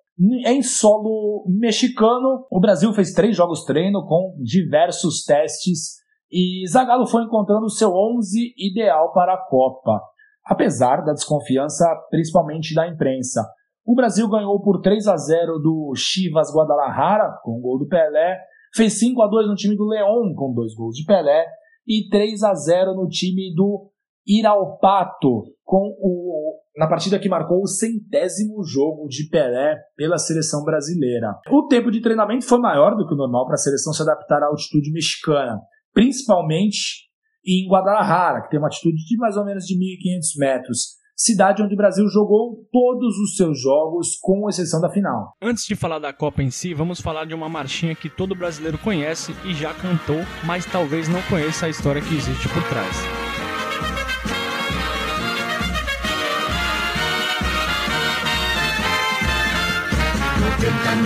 Em 0.46 0.62
solo 0.62 1.44
mexicano, 1.46 2.46
o 2.50 2.58
Brasil 2.58 2.92
fez 2.92 3.12
três 3.12 3.36
jogos 3.36 3.64
treino 3.64 4.04
com 4.04 4.36
diversos 4.42 5.24
testes 5.24 5.98
e 6.30 6.66
Zagallo 6.68 7.06
foi 7.06 7.22
encontrando 7.22 7.66
o 7.66 7.70
seu 7.70 7.90
11 7.94 8.54
ideal 8.58 9.12
para 9.12 9.34
a 9.34 9.46
Copa, 9.48 10.02
apesar 10.44 11.04
da 11.04 11.12
desconfiança 11.12 11.86
principalmente 12.10 12.74
da 12.74 12.88
imprensa. 12.88 13.48
O 13.86 13.94
Brasil 13.94 14.28
ganhou 14.28 14.60
por 14.60 14.80
3 14.80 15.06
a 15.06 15.16
0 15.16 15.58
do 15.60 15.94
Chivas 15.96 16.52
Guadalajara, 16.52 17.38
com 17.44 17.52
o 17.52 17.60
gol 17.60 17.78
do 17.78 17.86
Pelé, 17.86 18.38
Fez 18.74 18.98
5 18.98 19.22
a 19.22 19.26
2 19.26 19.48
no 19.48 19.54
time 19.54 19.76
do 19.76 19.86
Leão, 19.86 20.34
com 20.34 20.52
dois 20.52 20.74
gols 20.74 20.94
de 20.94 21.04
Pelé, 21.04 21.46
e 21.86 22.08
3 22.08 22.42
a 22.42 22.54
0 22.54 22.94
no 22.94 23.08
time 23.08 23.54
do 23.54 23.90
Iraupato, 24.28 25.44
com 25.64 25.94
o, 26.00 26.60
na 26.76 26.86
partida 26.86 27.18
que 27.18 27.28
marcou 27.28 27.62
o 27.62 27.66
centésimo 27.66 28.62
jogo 28.62 29.08
de 29.08 29.28
Pelé 29.28 29.76
pela 29.96 30.18
seleção 30.18 30.62
brasileira. 30.64 31.34
O 31.50 31.66
tempo 31.66 31.90
de 31.90 32.00
treinamento 32.00 32.44
foi 32.44 32.58
maior 32.58 32.94
do 32.94 33.06
que 33.06 33.14
o 33.14 33.16
normal 33.16 33.46
para 33.46 33.54
a 33.54 33.58
seleção 33.58 33.92
se 33.92 34.02
adaptar 34.02 34.42
à 34.42 34.46
altitude 34.46 34.92
mexicana, 34.92 35.58
principalmente 35.94 37.08
em 37.46 37.66
Guadalajara, 37.68 38.42
que 38.42 38.50
tem 38.50 38.58
uma 38.58 38.68
altitude 38.68 38.96
de 38.96 39.16
mais 39.16 39.36
ou 39.36 39.44
menos 39.44 39.64
de 39.64 39.74
1.500 39.74 40.38
metros 40.38 40.98
cidade 41.18 41.60
onde 41.60 41.74
o 41.74 41.76
Brasil 41.76 42.08
jogou 42.08 42.64
todos 42.70 43.18
os 43.18 43.34
seus 43.36 43.60
jogos, 43.60 44.16
com 44.20 44.48
exceção 44.48 44.80
da 44.80 44.88
final. 44.88 45.32
Antes 45.42 45.66
de 45.66 45.74
falar 45.74 45.98
da 45.98 46.12
Copa 46.12 46.42
em 46.42 46.50
si, 46.50 46.72
vamos 46.72 47.00
falar 47.00 47.24
de 47.24 47.34
uma 47.34 47.48
marchinha 47.48 47.94
que 47.94 48.08
todo 48.08 48.36
brasileiro 48.36 48.78
conhece 48.78 49.34
e 49.44 49.52
já 49.52 49.74
cantou, 49.74 50.20
mas 50.46 50.64
talvez 50.64 51.08
não 51.08 51.20
conheça 51.22 51.66
a 51.66 51.68
história 51.68 52.00
que 52.00 52.14
existe 52.14 52.48
por 52.48 52.62
trás. 52.68 53.27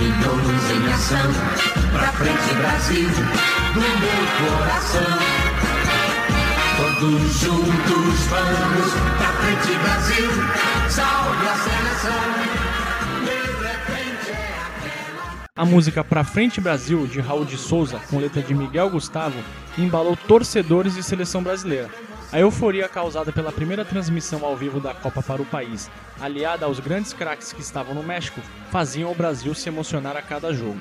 Em 0.00 0.92
ação, 0.92 1.30
pra 1.92 2.12
frente 2.12 2.54
Brasil, 2.54 3.08
do 3.74 3.80
meu 3.80 4.58
coração. 4.58 5.18
Todos 6.76 7.40
juntos 7.40 8.26
vamos 8.30 8.92
pra 9.18 9.32
frente, 9.32 9.78
Brasil. 9.78 10.30
Salve 10.88 11.48
a 11.48 11.56
seleção. 11.56 12.22
É. 13.28 13.42
A 15.54 15.64
música 15.66 16.02
Pra 16.02 16.24
Frente 16.24 16.60
Brasil, 16.60 17.06
de 17.06 17.20
Raul 17.20 17.44
de 17.44 17.58
Souza, 17.58 18.00
com 18.10 18.18
letra 18.18 18.40
de 18.40 18.54
Miguel 18.54 18.88
Gustavo, 18.88 19.38
embalou 19.76 20.16
torcedores 20.16 20.94
de 20.94 21.02
seleção 21.02 21.42
brasileira. 21.42 21.90
A 22.32 22.40
euforia 22.40 22.88
causada 22.88 23.30
pela 23.30 23.52
primeira 23.52 23.84
transmissão 23.84 24.42
ao 24.42 24.56
vivo 24.56 24.80
da 24.80 24.94
Copa 24.94 25.22
para 25.22 25.42
o 25.42 25.44
país, 25.44 25.90
aliada 26.18 26.64
aos 26.64 26.80
grandes 26.80 27.12
craques 27.12 27.52
que 27.52 27.60
estavam 27.60 27.94
no 27.94 28.02
México, 28.02 28.40
faziam 28.70 29.12
o 29.12 29.14
Brasil 29.14 29.54
se 29.54 29.68
emocionar 29.68 30.16
a 30.16 30.22
cada 30.22 30.50
jogo. 30.50 30.80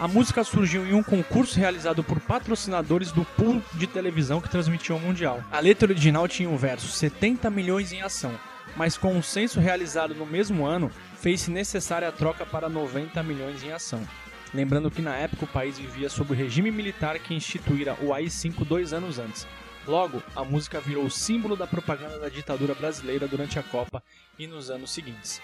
A 0.00 0.08
música 0.08 0.42
surgiu 0.42 0.84
em 0.84 0.92
um 0.92 1.02
concurso 1.02 1.56
realizado 1.60 2.02
por 2.02 2.18
patrocinadores 2.18 3.12
do 3.12 3.24
pool 3.24 3.62
de 3.74 3.86
televisão 3.86 4.40
que 4.40 4.48
transmitia 4.48 4.96
o 4.96 4.98
Mundial. 4.98 5.44
A 5.52 5.60
letra 5.60 5.88
original 5.88 6.26
tinha 6.26 6.50
o 6.50 6.54
um 6.54 6.56
verso 6.56 6.88
70 6.88 7.48
milhões 7.50 7.92
em 7.92 8.02
ação, 8.02 8.34
mas 8.76 8.98
com 8.98 9.14
um 9.14 9.22
censo 9.22 9.60
realizado 9.60 10.12
no 10.12 10.26
mesmo 10.26 10.66
ano, 10.66 10.90
fez-se 11.20 11.52
necessária 11.52 12.08
a 12.08 12.12
troca 12.12 12.44
para 12.44 12.68
90 12.68 13.22
milhões 13.22 13.62
em 13.62 13.70
ação. 13.70 14.02
Lembrando 14.52 14.90
que 14.90 15.00
na 15.00 15.14
época 15.14 15.44
o 15.44 15.48
país 15.48 15.78
vivia 15.78 16.08
sob 16.08 16.32
o 16.32 16.36
regime 16.36 16.72
militar 16.72 17.16
que 17.20 17.32
instituíra 17.32 17.96
o 18.02 18.12
AI-5 18.12 18.64
dois 18.64 18.92
anos 18.92 19.20
antes. 19.20 19.46
Logo, 19.86 20.22
a 20.36 20.44
música 20.44 20.80
virou 20.80 21.04
o 21.04 21.10
símbolo 21.10 21.56
da 21.56 21.66
propaganda 21.66 22.18
da 22.18 22.28
ditadura 22.28 22.74
brasileira 22.74 23.26
durante 23.26 23.58
a 23.58 23.62
Copa 23.62 24.02
e 24.38 24.46
nos 24.46 24.70
anos 24.70 24.90
seguintes. 24.90 25.40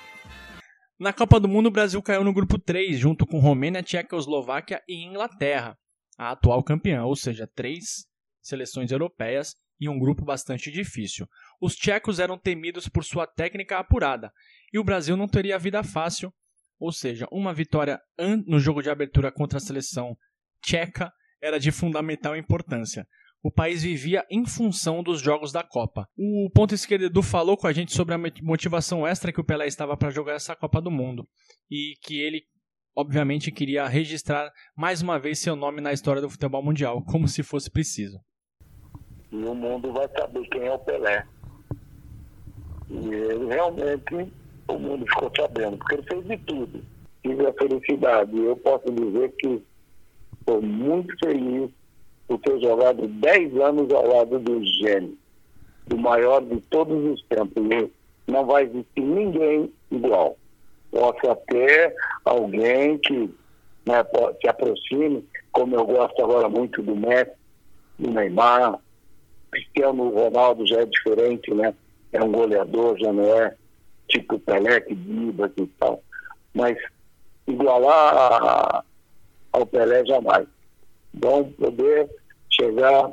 Na 0.99 1.13
Copa 1.13 1.41
do 1.41 1.49
Mundo, 1.49 1.67
o 1.67 1.71
Brasil 1.71 2.03
caiu 2.03 2.23
no 2.23 2.33
grupo 2.33 2.59
3, 2.59 2.99
junto 2.99 3.27
com 3.27 3.39
Romênia, 3.39 3.83
Tchecoslováquia 3.83 4.83
e 4.87 5.05
Inglaterra, 5.05 5.77
a 6.19 6.31
atual 6.33 6.63
campeã, 6.63 7.05
ou 7.05 7.17
seja, 7.17 7.47
três 7.47 8.07
seleções 8.43 8.93
europeias 8.93 9.57
e 9.81 9.89
um 9.89 9.99
grupo 9.99 10.25
bastante 10.25 10.71
difícil. 10.71 11.27
Os 11.61 11.75
tchecos 11.75 12.19
eram 12.19 12.39
temidos 12.39 12.89
por 12.89 13.05
sua 13.05 13.27
técnica 13.27 13.79
apurada 13.79 14.33
e 14.73 14.79
o 14.79 14.85
Brasil 14.85 15.17
não 15.17 15.27
teria 15.29 15.59
vida 15.59 15.83
fácil, 15.83 16.33
ou 16.79 16.93
seja, 16.93 17.27
uma 17.33 17.55
vitória 17.55 18.01
no 18.47 18.61
jogo 18.61 18.83
de 18.83 18.91
abertura 18.91 19.33
contra 19.33 19.57
a 19.57 19.61
seleção 19.61 20.17
tcheca 20.63 21.13
era 21.41 21.59
de 21.59 21.71
fundamental 21.71 22.37
importância 22.37 23.07
o 23.47 23.51
país 23.51 23.85
vivia 23.85 24.27
em 24.29 24.45
função 24.45 25.05
dos 25.05 25.21
jogos 25.21 25.53
da 25.53 25.63
Copa. 25.63 26.09
O 26.19 26.51
ponto 26.53 26.75
esquerdo 26.75 27.05
Edu 27.05 27.23
falou 27.23 27.57
com 27.57 27.69
a 27.69 27.73
gente 27.73 27.93
sobre 27.93 28.13
a 28.13 28.19
motivação 28.43 29.07
extra 29.07 29.33
que 29.33 29.41
o 29.41 29.45
Pelé 29.45 29.69
estava 29.69 29.97
para 29.97 30.11
jogar 30.11 30.35
essa 30.35 30.57
Copa 30.57 30.81
do 30.81 30.91
Mundo 30.91 31.25
e 31.71 31.95
que 32.03 32.21
ele 32.21 32.43
obviamente 32.97 33.53
queria 33.53 33.87
registrar 33.87 34.51
mais 34.77 35.01
uma 35.01 35.17
vez 35.17 35.39
seu 35.39 35.55
nome 35.55 35.81
na 35.81 35.93
história 35.93 36.21
do 36.21 36.29
futebol 36.29 36.61
mundial, 36.61 37.05
como 37.05 37.29
se 37.29 37.45
fosse 37.45 37.71
preciso. 37.71 38.19
E 39.31 39.37
o 39.37 39.55
mundo 39.55 39.93
vai 39.93 40.09
saber 40.09 40.49
quem 40.49 40.63
é 40.63 40.73
o 40.73 40.79
Pelé. 40.81 41.25
E 42.91 43.15
ele 43.15 43.47
realmente, 43.47 44.33
o 44.67 44.77
mundo 44.77 45.07
ficou 45.07 45.31
sabendo, 45.37 45.79
porque 45.79 45.95
ele 45.95 46.03
fez 46.03 46.25
de 46.25 46.39
tudo. 46.39 46.85
Tive 47.23 47.47
a 47.47 47.53
felicidade. 47.53 48.37
Eu 48.37 48.57
posso 48.57 48.91
dizer 48.91 49.33
que 49.37 49.63
estou 50.41 50.61
muito 50.61 51.17
feliz 51.25 51.71
por 52.27 52.39
ter 52.41 52.61
jogado 52.61 53.07
10 53.07 53.57
anos 53.61 53.93
ao 53.93 54.07
lado 54.07 54.39
do 54.39 54.65
gênio, 54.65 55.17
do 55.87 55.97
maior 55.97 56.43
de 56.43 56.61
todos 56.63 57.13
os 57.13 57.23
tempos. 57.27 57.63
E 57.71 57.91
não 58.31 58.45
vai 58.45 58.65
existir 58.65 59.03
ninguém 59.03 59.73
igual. 59.91 60.37
Posso 60.91 61.31
até 61.31 61.95
alguém 62.25 62.99
que 62.99 63.31
né, 63.87 64.05
se 64.41 64.49
aproxime, 64.49 65.25
como 65.53 65.77
eu 65.77 65.87
gosto 65.87 66.23
agora 66.23 66.49
muito 66.49 66.83
do 66.83 66.97
Messi, 66.97 67.33
do 67.99 68.11
Neymar, 68.11 68.79
Cristiano 69.51 70.11
Ronaldo 70.11 70.67
já 70.67 70.81
é 70.81 70.87
diferente, 70.87 71.55
né? 71.55 71.73
É 72.13 72.23
um 72.23 72.33
goleador, 72.33 72.99
já 72.99 73.13
não 73.13 73.25
é 73.25 73.55
tipo 74.09 74.39
Pelé, 74.41 74.81
que 74.81 74.95
Dibas 74.95 75.53
e 75.57 75.67
tal. 75.79 76.03
Mas 76.55 76.77
igualar 77.47 78.85
ao 79.53 79.67
Pelé 79.67 80.05
jamais 80.05 80.47
vão 81.17 81.51
poder 81.53 82.09
chegar 82.51 83.11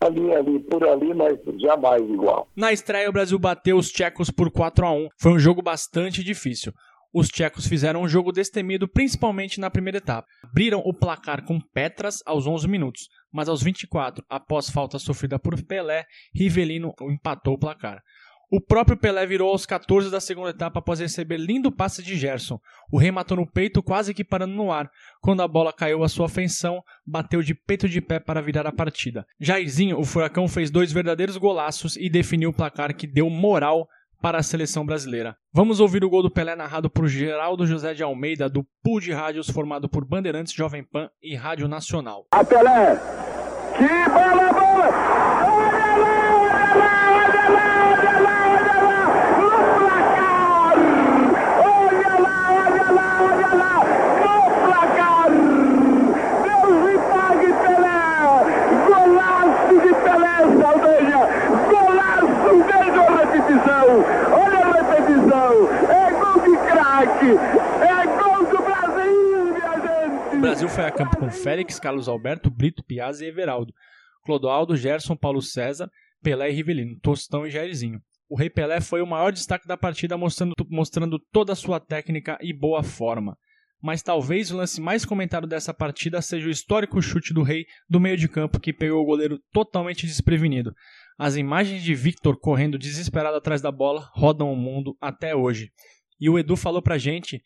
ali, 0.00 0.34
ali, 0.34 0.60
por 0.60 0.86
ali, 0.86 1.14
mas 1.14 1.38
jamais 1.58 2.02
igual. 2.02 2.48
Na 2.56 2.72
estreia, 2.72 3.08
o 3.08 3.12
Brasil 3.12 3.38
bateu 3.38 3.76
os 3.76 3.90
tchecos 3.90 4.30
por 4.30 4.50
4 4.50 4.86
a 4.86 4.92
1 4.92 5.08
Foi 5.18 5.32
um 5.32 5.38
jogo 5.38 5.62
bastante 5.62 6.22
difícil. 6.22 6.72
Os 7.14 7.28
tchecos 7.28 7.66
fizeram 7.66 8.02
um 8.02 8.08
jogo 8.08 8.30
destemido, 8.30 8.86
principalmente 8.86 9.58
na 9.58 9.70
primeira 9.70 9.98
etapa. 9.98 10.26
Abriram 10.44 10.82
o 10.84 10.92
placar 10.92 11.44
com 11.46 11.58
Petras 11.72 12.18
aos 12.26 12.46
11 12.46 12.68
minutos, 12.68 13.08
mas 13.32 13.48
aos 13.48 13.62
24, 13.62 14.22
após 14.28 14.68
falta 14.68 14.98
sofrida 14.98 15.38
por 15.38 15.54
Pelé, 15.64 16.04
Rivelino 16.34 16.92
empatou 17.10 17.54
o 17.54 17.58
placar. 17.58 18.02
O 18.48 18.60
próprio 18.60 18.96
Pelé 18.96 19.26
virou 19.26 19.50
aos 19.50 19.66
14 19.66 20.08
da 20.08 20.20
segunda 20.20 20.50
etapa 20.50 20.78
após 20.78 21.00
receber 21.00 21.36
lindo 21.36 21.72
passe 21.72 22.00
de 22.00 22.16
Gerson. 22.16 22.60
O 22.92 22.98
rei 22.98 23.10
matou 23.10 23.36
no 23.36 23.46
peito, 23.46 23.82
quase 23.82 24.14
que 24.14 24.22
parando 24.22 24.54
no 24.54 24.70
ar. 24.70 24.88
Quando 25.20 25.42
a 25.42 25.48
bola 25.48 25.72
caiu 25.72 26.04
à 26.04 26.08
sua 26.08 26.28
feição, 26.28 26.80
bateu 27.04 27.42
de 27.42 27.54
peito 27.54 27.88
de 27.88 28.00
pé 28.00 28.20
para 28.20 28.40
virar 28.40 28.64
a 28.64 28.72
partida. 28.72 29.26
Jairzinho, 29.40 29.98
o 29.98 30.04
furacão, 30.04 30.46
fez 30.46 30.70
dois 30.70 30.92
verdadeiros 30.92 31.36
golaços 31.36 31.96
e 31.96 32.08
definiu 32.08 32.50
o 32.50 32.54
placar 32.54 32.94
que 32.94 33.06
deu 33.06 33.28
moral 33.28 33.88
para 34.22 34.38
a 34.38 34.42
seleção 34.42 34.86
brasileira. 34.86 35.36
Vamos 35.52 35.80
ouvir 35.80 36.04
o 36.04 36.10
gol 36.10 36.22
do 36.22 36.30
Pelé 36.30 36.54
narrado 36.54 36.88
por 36.88 37.08
Geraldo 37.08 37.66
José 37.66 37.94
de 37.94 38.02
Almeida, 38.02 38.48
do 38.48 38.64
pool 38.82 39.00
de 39.00 39.12
rádios 39.12 39.50
formado 39.50 39.88
por 39.88 40.04
Bandeirantes, 40.04 40.54
Jovem 40.54 40.84
Pan 40.84 41.10
e 41.20 41.34
Rádio 41.34 41.66
Nacional. 41.66 42.26
A 42.30 42.44
Pelé! 42.44 42.96
Que 43.76 44.10
bola, 44.10 44.52
bola! 44.52 45.05
Brasil 70.46 70.68
foi 70.68 70.84
a 70.84 70.92
campo 70.92 71.16
com 71.16 71.30
Félix, 71.30 71.80
Carlos 71.80 72.08
Alberto, 72.08 72.48
Brito, 72.48 72.82
Piazza 72.84 73.24
e 73.24 73.28
Everaldo, 73.28 73.74
Clodoaldo, 74.24 74.76
Gerson, 74.76 75.16
Paulo 75.16 75.42
César, 75.42 75.90
Pelé 76.22 76.50
e 76.50 76.52
Rivelino, 76.52 76.98
Tostão 77.00 77.46
e 77.46 77.50
Jairzinho. 77.50 78.00
O 78.28 78.36
Rei 78.36 78.48
Pelé 78.48 78.80
foi 78.80 79.02
o 79.02 79.06
maior 79.06 79.32
destaque 79.32 79.66
da 79.66 79.76
partida, 79.76 80.16
mostrando, 80.16 80.54
mostrando 80.70 81.18
toda 81.32 81.52
a 81.52 81.56
sua 81.56 81.78
técnica 81.80 82.38
e 82.40 82.52
boa 82.52 82.82
forma. 82.82 83.36
Mas 83.82 84.02
talvez 84.02 84.50
o 84.50 84.56
lance 84.56 84.80
mais 84.80 85.04
comentado 85.04 85.46
dessa 85.46 85.74
partida 85.74 86.22
seja 86.22 86.48
o 86.48 86.50
histórico 86.50 87.02
chute 87.02 87.34
do 87.34 87.42
Rei 87.42 87.66
do 87.88 88.00
meio 88.00 88.16
de 88.16 88.28
campo 88.28 88.58
que 88.58 88.72
pegou 88.72 89.02
o 89.02 89.06
goleiro 89.06 89.38
totalmente 89.52 90.06
desprevenido. 90.06 90.74
As 91.18 91.36
imagens 91.36 91.82
de 91.82 91.94
Victor 91.94 92.38
correndo 92.38 92.78
desesperado 92.78 93.36
atrás 93.36 93.60
da 93.60 93.70
bola 93.70 94.08
rodam 94.12 94.52
o 94.52 94.56
mundo 94.56 94.96
até 95.00 95.34
hoje. 95.34 95.70
E 96.20 96.28
o 96.30 96.38
Edu 96.38 96.56
falou 96.56 96.82
pra 96.82 96.98
gente 96.98 97.42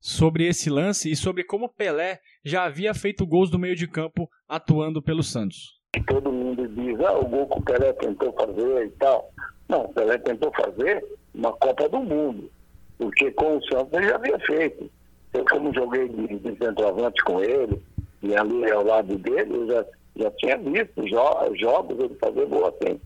sobre 0.00 0.46
esse 0.46 0.70
lance 0.70 1.10
e 1.10 1.16
sobre 1.16 1.44
como 1.44 1.68
Pelé 1.68 2.20
já 2.44 2.64
havia 2.64 2.94
feito 2.94 3.26
gols 3.26 3.50
do 3.50 3.58
meio 3.58 3.74
de 3.74 3.88
campo 3.88 4.28
atuando 4.48 5.02
pelo 5.02 5.22
Santos. 5.22 5.78
Todo 6.06 6.30
mundo 6.32 6.68
diz, 6.68 7.00
ah, 7.00 7.18
o 7.18 7.26
gol 7.26 7.48
que 7.48 7.58
o 7.58 7.62
Pelé 7.62 7.92
tentou 7.94 8.32
fazer 8.32 8.86
e 8.86 8.90
tal. 8.90 9.32
Não, 9.68 9.84
o 9.84 9.88
Pelé 9.92 10.18
tentou 10.18 10.52
fazer 10.52 11.04
uma 11.34 11.52
Copa 11.52 11.88
do 11.88 12.00
Mundo, 12.00 12.50
porque 12.98 13.30
com 13.32 13.56
o 13.56 13.64
Santos 13.64 13.92
ele 13.92 14.08
já 14.08 14.16
havia 14.16 14.38
feito. 14.40 14.90
Eu 15.32 15.44
como 15.44 15.74
joguei 15.74 16.08
de, 16.08 16.38
de 16.38 16.56
centroavante 16.56 17.22
com 17.24 17.42
ele, 17.42 17.82
e 18.22 18.34
ali 18.34 18.70
ao 18.70 18.84
lado 18.84 19.16
dele, 19.18 19.54
eu 19.54 19.66
já, 19.66 19.84
já 20.16 20.30
tinha 20.32 20.58
visto 20.58 21.06
jo 21.06 21.56
jogos 21.56 21.98
ele 21.98 22.14
fazer 22.16 22.46
gol 22.46 22.66
assim. 22.66 23.00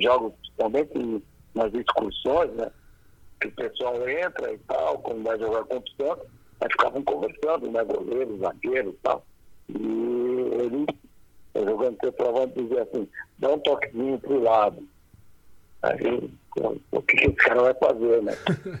Jogos 0.00 0.32
também 0.56 0.86
nas 1.54 1.72
excursões, 1.74 2.50
né? 2.52 2.70
Que 3.40 3.48
o 3.48 3.52
pessoal 3.52 4.08
entra 4.08 4.52
e 4.52 4.58
tal, 4.58 4.98
quando 4.98 5.22
vai 5.22 5.38
jogar 5.38 5.64
contra 5.64 5.78
o 5.78 5.96
Santos, 5.96 6.26
aí 6.60 6.68
ficavam 6.70 7.02
conversando, 7.02 7.70
né, 7.70 7.84
goleiro, 7.84 8.38
zagueiro 8.38 8.90
e 8.90 8.98
tal. 9.02 9.24
E 9.68 9.74
ele, 9.74 10.86
jogando 11.54 11.98
centroavante, 12.02 12.62
dizia 12.62 12.82
assim, 12.82 13.08
dá 13.38 13.50
um 13.50 13.58
toquezinho 13.58 14.18
pro 14.18 14.42
lado. 14.42 14.82
Aí, 15.82 16.30
o 16.92 17.02
que, 17.02 17.16
que 17.16 17.26
esse 17.26 17.36
cara 17.36 17.62
vai 17.62 17.74
fazer, 17.74 18.22
né? 18.22 18.32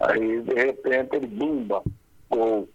Aí, 0.00 0.40
de 0.42 0.54
repente, 0.54 1.16
ele 1.16 1.26
bumba, 1.26 1.82
gol. 2.28 2.68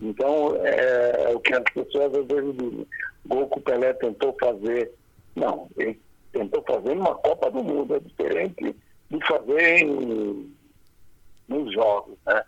Então, 0.00 0.54
é, 0.56 1.24
é, 1.24 1.34
o 1.34 1.40
que 1.40 1.54
as 1.54 1.64
pessoas 1.72 2.14
às 2.14 2.26
vezes 2.26 2.56
dizem. 2.56 2.86
Gol 3.26 3.48
que 3.48 3.58
o 3.58 3.62
Pelé 3.62 3.94
tentou 3.94 4.36
fazer. 4.38 4.92
Não, 5.34 5.68
ele 5.78 5.98
tentou 6.30 6.62
fazer 6.62 6.94
numa 6.94 7.14
Copa 7.14 7.50
do 7.50 7.64
Mundo, 7.64 7.94
é 7.94 8.00
diferente 8.00 8.76
de 9.18 9.26
fazer 9.26 9.84
nos 11.48 11.72
jogos, 11.72 12.18
né? 12.26 12.42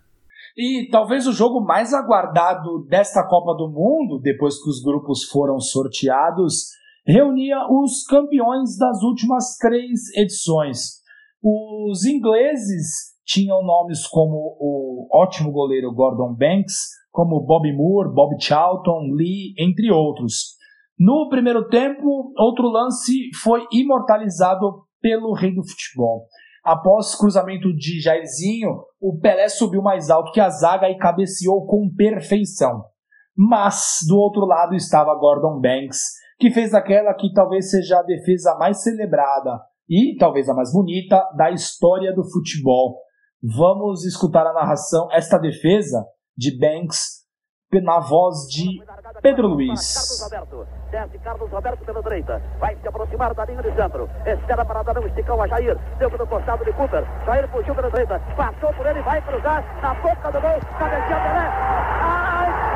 E 0.56 0.88
talvez 0.90 1.26
o 1.26 1.32
jogo 1.32 1.60
mais 1.60 1.92
aguardado 1.92 2.86
desta 2.88 3.26
Copa 3.26 3.54
do 3.54 3.68
Mundo, 3.68 4.18
depois 4.18 4.62
que 4.62 4.70
os 4.70 4.82
grupos 4.82 5.24
foram 5.24 5.60
sorteados, 5.60 6.70
reunia 7.06 7.58
os 7.70 8.04
campeões 8.06 8.78
das 8.78 9.02
últimas 9.02 9.56
três 9.58 10.14
edições. 10.16 11.02
Os 11.42 12.06
ingleses 12.06 13.14
tinham 13.26 13.62
nomes 13.62 14.06
como 14.06 14.56
o 14.58 15.08
ótimo 15.12 15.52
goleiro 15.52 15.92
Gordon 15.92 16.34
Banks, 16.34 16.76
como 17.12 17.44
Bob 17.44 17.70
Moore, 17.72 18.14
Bob 18.14 18.34
Charlton, 18.40 19.10
Lee, 19.12 19.54
entre 19.58 19.90
outros. 19.90 20.56
No 20.98 21.28
primeiro 21.28 21.68
tempo, 21.68 22.32
outro 22.38 22.68
lance 22.68 23.30
foi 23.42 23.66
imortalizado 23.70 24.86
pelo 25.00 25.34
rei 25.34 25.54
do 25.54 25.62
futebol. 25.62 26.26
Após 26.66 27.14
cruzamento 27.14 27.72
de 27.72 28.00
Jairzinho, 28.00 28.82
o 29.00 29.16
Pelé 29.20 29.48
subiu 29.48 29.80
mais 29.80 30.10
alto 30.10 30.32
que 30.32 30.40
a 30.40 30.50
zaga 30.50 30.90
e 30.90 30.98
cabeceou 30.98 31.64
com 31.64 31.88
perfeição. 31.96 32.86
Mas 33.36 33.98
do 34.08 34.18
outro 34.18 34.44
lado 34.44 34.74
estava 34.74 35.14
Gordon 35.14 35.60
Banks, 35.60 36.00
que 36.40 36.50
fez 36.50 36.74
aquela 36.74 37.14
que 37.14 37.32
talvez 37.32 37.70
seja 37.70 38.00
a 38.00 38.02
defesa 38.02 38.56
mais 38.58 38.82
celebrada 38.82 39.60
e 39.88 40.16
talvez 40.18 40.48
a 40.48 40.54
mais 40.54 40.72
bonita 40.72 41.22
da 41.36 41.52
história 41.52 42.12
do 42.12 42.28
futebol. 42.28 42.98
Vamos 43.40 44.04
escutar 44.04 44.44
a 44.44 44.52
narração, 44.52 45.06
esta 45.12 45.38
defesa 45.38 46.04
de 46.36 46.58
Banks 46.58 47.25
na 47.80 48.00
voz 48.00 48.48
de 48.48 48.82
Pedro 49.22 49.48
Luiz. 49.48 50.28
Desce 50.90 51.18
Carlos 51.18 51.50
Roberto 51.50 51.84
pela 51.84 52.02
direita. 52.02 52.42
Vai 52.58 52.76
se 52.76 52.88
aproximar 52.88 53.34
da 53.34 53.44
linha 53.44 53.62
de 53.62 53.72
centro. 53.74 54.08
Espera 54.24 54.64
para 54.64 54.82
dar 54.82 54.98
um 54.98 55.06
esticão 55.06 55.42
a 55.42 55.48
Jair. 55.48 55.76
Deu 55.98 56.10
costado 56.26 56.64
de 56.64 56.72
Cooper. 56.72 57.04
Jair 57.24 57.48
fugiu 57.48 57.74
pela 57.74 57.90
direita. 57.90 58.20
Passou 58.36 58.72
por 58.72 58.86
ele, 58.86 59.00
vai 59.02 59.20
cruzar. 59.22 59.64
Na 59.82 59.94
boca 59.94 60.30
do 60.30 60.40
gol. 60.40 60.60
Cabeceia 60.78 61.20
Pelé. 61.20 61.50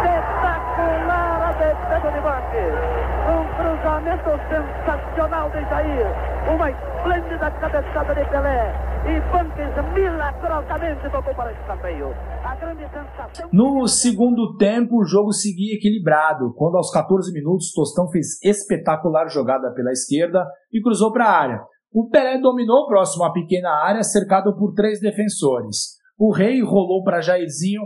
Espetacular 0.00 1.42
a 1.42 1.52
defesa 1.52 2.10
de 2.12 2.20
Banque. 2.20 2.99
Um 3.31 3.47
cruzamento 3.55 4.31
sensacional 4.49 5.49
de 5.51 5.61
Jair. 5.61 6.07
Uma 6.53 6.69
esplêndida 6.69 7.51
cabeçada 7.53 8.12
de 8.12 8.29
Pelé 8.29 8.75
e 9.07 9.21
Banques 9.31 9.95
milagrosamente 9.95 11.09
tocou 11.11 11.33
para 11.37 11.53
escanteio. 11.53 12.09
A 12.43 12.57
grande 12.57 12.83
sensação. 12.88 13.49
No 13.53 13.87
segundo 13.87 14.57
tempo, 14.57 15.01
o 15.01 15.05
jogo 15.05 15.33
seguia 15.33 15.77
equilibrado, 15.77 16.53
quando 16.55 16.77
aos 16.77 16.90
14 16.90 17.33
minutos 17.33 17.73
Tostão 17.73 18.09
fez 18.09 18.43
espetacular 18.43 19.29
jogada 19.29 19.73
pela 19.75 19.93
esquerda 19.93 20.45
e 20.73 20.83
cruzou 20.83 21.12
para 21.12 21.27
a 21.27 21.40
área. 21.40 21.61
O 21.93 22.09
Pelé 22.09 22.38
dominou 22.40 22.88
próximo 22.88 23.25
à 23.25 23.33
pequena 23.33 23.71
área, 23.71 24.03
cercado 24.03 24.57
por 24.57 24.75
três 24.75 25.01
defensores. 25.01 26.01
O 26.19 26.33
Rei 26.33 26.61
rolou 26.62 27.05
para 27.05 27.21
Jairzinho 27.21 27.83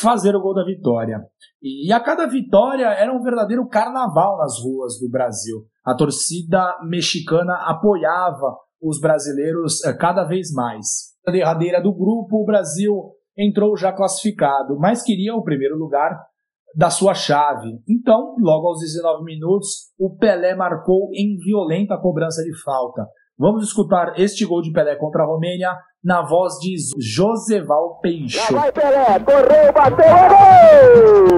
fazer 0.00 0.34
o 0.34 0.40
gol 0.40 0.54
da 0.54 0.64
vitória. 0.64 1.20
E 1.62 1.92
a 1.92 2.00
cada 2.00 2.26
vitória 2.26 2.86
era 2.86 3.12
um 3.12 3.22
verdadeiro 3.22 3.66
carnaval 3.68 4.38
nas 4.38 4.60
ruas 4.62 4.98
do 4.98 5.08
Brasil. 5.08 5.64
A 5.84 5.94
torcida 5.94 6.78
mexicana 6.82 7.54
apoiava 7.66 8.56
os 8.82 9.00
brasileiros 9.00 9.82
eh, 9.84 9.96
cada 9.96 10.24
vez 10.24 10.52
mais. 10.52 11.14
Na 11.26 11.32
derradeira 11.32 11.80
do 11.80 11.94
grupo, 11.94 12.42
o 12.42 12.44
Brasil 12.44 12.92
entrou 13.36 13.76
já 13.76 13.92
classificado, 13.92 14.78
mas 14.78 15.02
queria 15.02 15.34
o 15.34 15.42
primeiro 15.42 15.76
lugar 15.76 16.18
da 16.76 16.90
sua 16.90 17.14
chave. 17.14 17.80
Então, 17.88 18.34
logo 18.38 18.68
aos 18.68 18.80
19 18.80 19.24
minutos, 19.24 19.92
o 19.98 20.16
Pelé 20.16 20.54
marcou 20.54 21.08
em 21.14 21.36
violenta 21.38 21.96
cobrança 21.96 22.42
de 22.42 22.52
falta. 22.62 23.06
Vamos 23.36 23.64
escutar 23.64 24.12
este 24.16 24.44
gol 24.44 24.62
de 24.62 24.70
Pelé 24.70 24.94
contra 24.94 25.24
a 25.24 25.26
Romênia 25.26 25.76
na 26.04 26.22
voz 26.22 26.56
de 26.60 26.76
Joseval 26.96 27.98
Peixoto. 28.00 28.54
Lá 28.54 28.60
vai 28.60 28.72
Pelé, 28.72 29.18
correu, 29.24 29.72
bateu, 29.72 30.06
gol! 30.28 31.34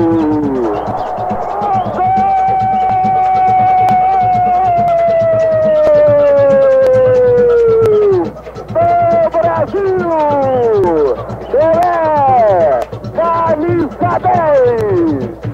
Brasil! 9.31 9.97
Pelé! 11.51 12.81
Camisa 13.17 14.19
10! 14.19 15.46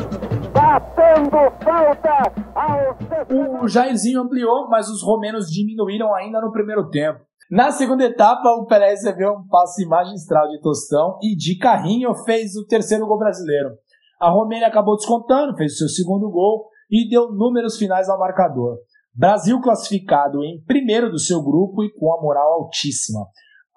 Batendo 0.73 1.37
falta 1.63 2.33
ao... 2.55 3.63
O 3.63 3.69
Jairzinho 3.69 4.23
ampliou, 4.23 4.71
mas 4.71 4.89
os 4.89 5.03
romenos 5.03 5.51
diminuíram 5.51 6.15
ainda 6.15 6.41
no 6.41 6.51
primeiro 6.51 6.89
tempo. 6.89 7.21
Na 7.51 7.71
segunda 7.71 8.05
etapa, 8.05 8.49
o 8.55 8.65
Pelé 8.65 8.89
recebeu 8.89 9.33
um 9.33 9.47
passe 9.49 9.85
magistral 9.85 10.49
de 10.49 10.59
Tostão 10.63 11.19
e 11.23 11.37
de 11.37 11.59
carrinho 11.59 12.15
fez 12.25 12.57
o 12.57 12.65
terceiro 12.65 13.07
gol 13.07 13.19
brasileiro. 13.19 13.73
A 14.19 14.31
Romênia 14.31 14.67
acabou 14.67 14.97
descontando, 14.97 15.55
fez 15.59 15.75
o 15.75 15.77
seu 15.77 15.89
segundo 15.89 16.31
gol 16.31 16.71
e 16.91 17.07
deu 17.07 17.31
números 17.33 17.77
finais 17.77 18.09
ao 18.09 18.19
marcador. 18.19 18.79
Brasil 19.15 19.61
classificado 19.61 20.43
em 20.43 20.65
primeiro 20.65 21.11
do 21.11 21.19
seu 21.19 21.43
grupo 21.43 21.85
e 21.85 21.93
com 21.93 22.15
a 22.15 22.23
moral 22.23 22.51
altíssima. 22.51 23.27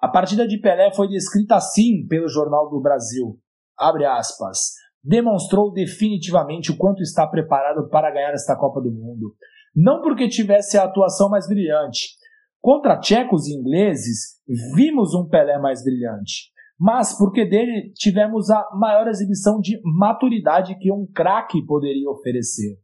A 0.00 0.08
partida 0.08 0.48
de 0.48 0.58
Pelé 0.58 0.90
foi 0.94 1.08
descrita 1.08 1.56
assim 1.56 2.06
pelo 2.08 2.26
Jornal 2.26 2.70
do 2.70 2.80
Brasil. 2.80 3.38
Abre 3.76 4.06
aspas. 4.06 4.85
Demonstrou 5.06 5.72
definitivamente 5.72 6.70
o 6.70 6.76
quanto 6.76 7.02
está 7.02 7.26
preparado 7.26 7.88
para 7.88 8.10
ganhar 8.10 8.32
esta 8.32 8.56
Copa 8.56 8.80
do 8.80 8.90
Mundo. 8.90 9.34
Não 9.74 10.00
porque 10.00 10.28
tivesse 10.28 10.76
a 10.76 10.84
atuação 10.84 11.28
mais 11.28 11.46
brilhante. 11.46 12.16
Contra 12.60 12.98
tchecos 12.98 13.46
e 13.46 13.54
ingleses, 13.54 14.40
vimos 14.74 15.14
um 15.14 15.28
Pelé 15.28 15.58
mais 15.58 15.84
brilhante. 15.84 16.50
Mas 16.78 17.16
porque 17.16 17.44
dele 17.44 17.92
tivemos 17.94 18.50
a 18.50 18.66
maior 18.74 19.06
exibição 19.06 19.60
de 19.60 19.80
maturidade 19.84 20.76
que 20.78 20.90
um 20.90 21.06
craque 21.14 21.64
poderia 21.64 22.10
oferecer. 22.10 22.76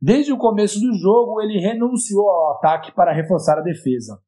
Desde 0.00 0.32
o 0.32 0.38
começo 0.38 0.80
do 0.80 0.92
jogo, 0.94 1.40
ele 1.40 1.60
renunciou 1.60 2.28
ao 2.28 2.56
ataque 2.56 2.92
para 2.94 3.12
reforçar 3.12 3.58
a 3.58 3.62
defesa 3.62 4.18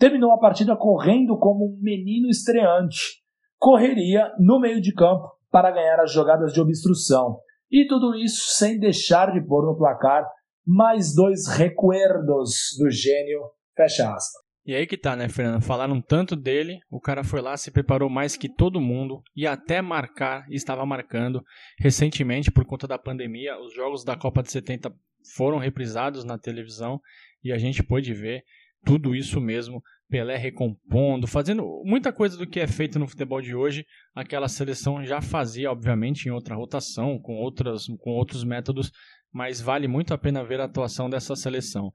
terminou 0.00 0.32
a 0.32 0.38
partida 0.38 0.74
correndo 0.74 1.36
como 1.38 1.66
um 1.66 1.78
menino 1.78 2.30
estreante. 2.30 3.20
Correria 3.58 4.32
no 4.38 4.58
meio 4.58 4.80
de 4.80 4.94
campo 4.94 5.28
para 5.50 5.70
ganhar 5.70 6.00
as 6.00 6.12
jogadas 6.12 6.52
de 6.52 6.60
obstrução. 6.60 7.38
E 7.70 7.86
tudo 7.86 8.14
isso 8.14 8.56
sem 8.56 8.78
deixar 8.78 9.32
de 9.32 9.40
pôr 9.40 9.64
no 9.64 9.76
placar 9.76 10.26
mais 10.66 11.14
dois 11.14 11.46
recuerdos 11.48 12.76
do 12.78 12.90
gênio. 12.90 13.40
Fecha 13.76 14.12
aspas. 14.12 14.50
E 14.64 14.74
aí 14.74 14.86
que 14.86 14.96
tá, 14.96 15.16
né, 15.16 15.28
Fernando? 15.28 15.62
Falaram 15.62 16.00
tanto 16.00 16.36
dele, 16.36 16.80
o 16.90 17.00
cara 17.00 17.24
foi 17.24 17.40
lá, 17.40 17.56
se 17.56 17.70
preparou 17.70 18.10
mais 18.10 18.36
que 18.36 18.48
todo 18.48 18.80
mundo 18.80 19.22
e 19.34 19.46
até 19.46 19.80
marcar, 19.80 20.44
estava 20.50 20.84
marcando. 20.84 21.42
Recentemente, 21.78 22.50
por 22.50 22.64
conta 22.66 22.86
da 22.86 22.98
pandemia, 22.98 23.58
os 23.58 23.74
jogos 23.74 24.04
da 24.04 24.16
Copa 24.16 24.42
de 24.42 24.52
70 24.52 24.92
foram 25.34 25.58
reprisados 25.58 26.24
na 26.24 26.38
televisão 26.38 27.00
e 27.42 27.52
a 27.52 27.58
gente 27.58 27.82
pôde 27.82 28.12
ver 28.12 28.42
tudo 28.84 29.14
isso 29.14 29.40
mesmo, 29.40 29.82
Pelé 30.10 30.36
recompondo, 30.36 31.26
fazendo 31.26 31.82
muita 31.84 32.12
coisa 32.12 32.36
do 32.36 32.46
que 32.46 32.58
é 32.58 32.66
feito 32.66 32.98
no 32.98 33.06
futebol 33.06 33.40
de 33.40 33.54
hoje, 33.54 33.86
aquela 34.14 34.48
seleção 34.48 35.04
já 35.04 35.20
fazia, 35.20 35.70
obviamente, 35.70 36.26
em 36.26 36.32
outra 36.32 36.56
rotação, 36.56 37.18
com, 37.18 37.36
outras, 37.36 37.86
com 38.00 38.10
outros 38.10 38.42
métodos, 38.42 38.90
mas 39.32 39.60
vale 39.60 39.86
muito 39.86 40.12
a 40.12 40.18
pena 40.18 40.44
ver 40.44 40.60
a 40.60 40.64
atuação 40.64 41.08
dessa 41.08 41.36
seleção. 41.36 41.92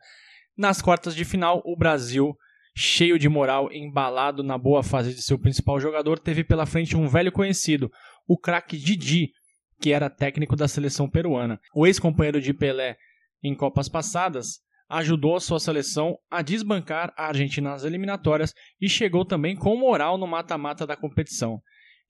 Nas 0.57 0.81
quartas 0.81 1.13
de 1.13 1.25
final, 1.25 1.61
o 1.65 1.75
Brasil, 1.75 2.33
cheio 2.73 3.19
de 3.19 3.27
moral, 3.27 3.69
embalado 3.71 4.41
na 4.41 4.57
boa 4.57 4.81
fase 4.81 5.13
de 5.13 5.21
seu 5.21 5.37
principal 5.37 5.79
jogador, 5.79 6.17
teve 6.17 6.43
pela 6.43 6.65
frente 6.65 6.95
um 6.95 7.09
velho 7.09 7.31
conhecido, 7.31 7.91
o 8.25 8.37
craque 8.37 8.77
Didi, 8.77 9.31
que 9.81 9.91
era 9.91 10.09
técnico 10.09 10.55
da 10.55 10.69
seleção 10.69 11.09
peruana. 11.09 11.59
O 11.75 11.85
ex-companheiro 11.85 12.39
de 12.39 12.53
Pelé 12.53 12.95
em 13.43 13.53
Copas 13.53 13.89
passadas 13.89 14.64
ajudou 14.89 15.35
a 15.35 15.39
sua 15.39 15.59
seleção 15.59 16.17
a 16.29 16.41
desbancar 16.41 17.13
a 17.17 17.27
Argentina 17.27 17.71
nas 17.71 17.83
eliminatórias 17.83 18.53
e 18.79 18.87
chegou 18.87 19.25
também 19.25 19.55
com 19.55 19.75
moral 19.77 20.17
no 20.17 20.27
mata-mata 20.27 20.85
da 20.85 20.95
competição. 20.95 21.61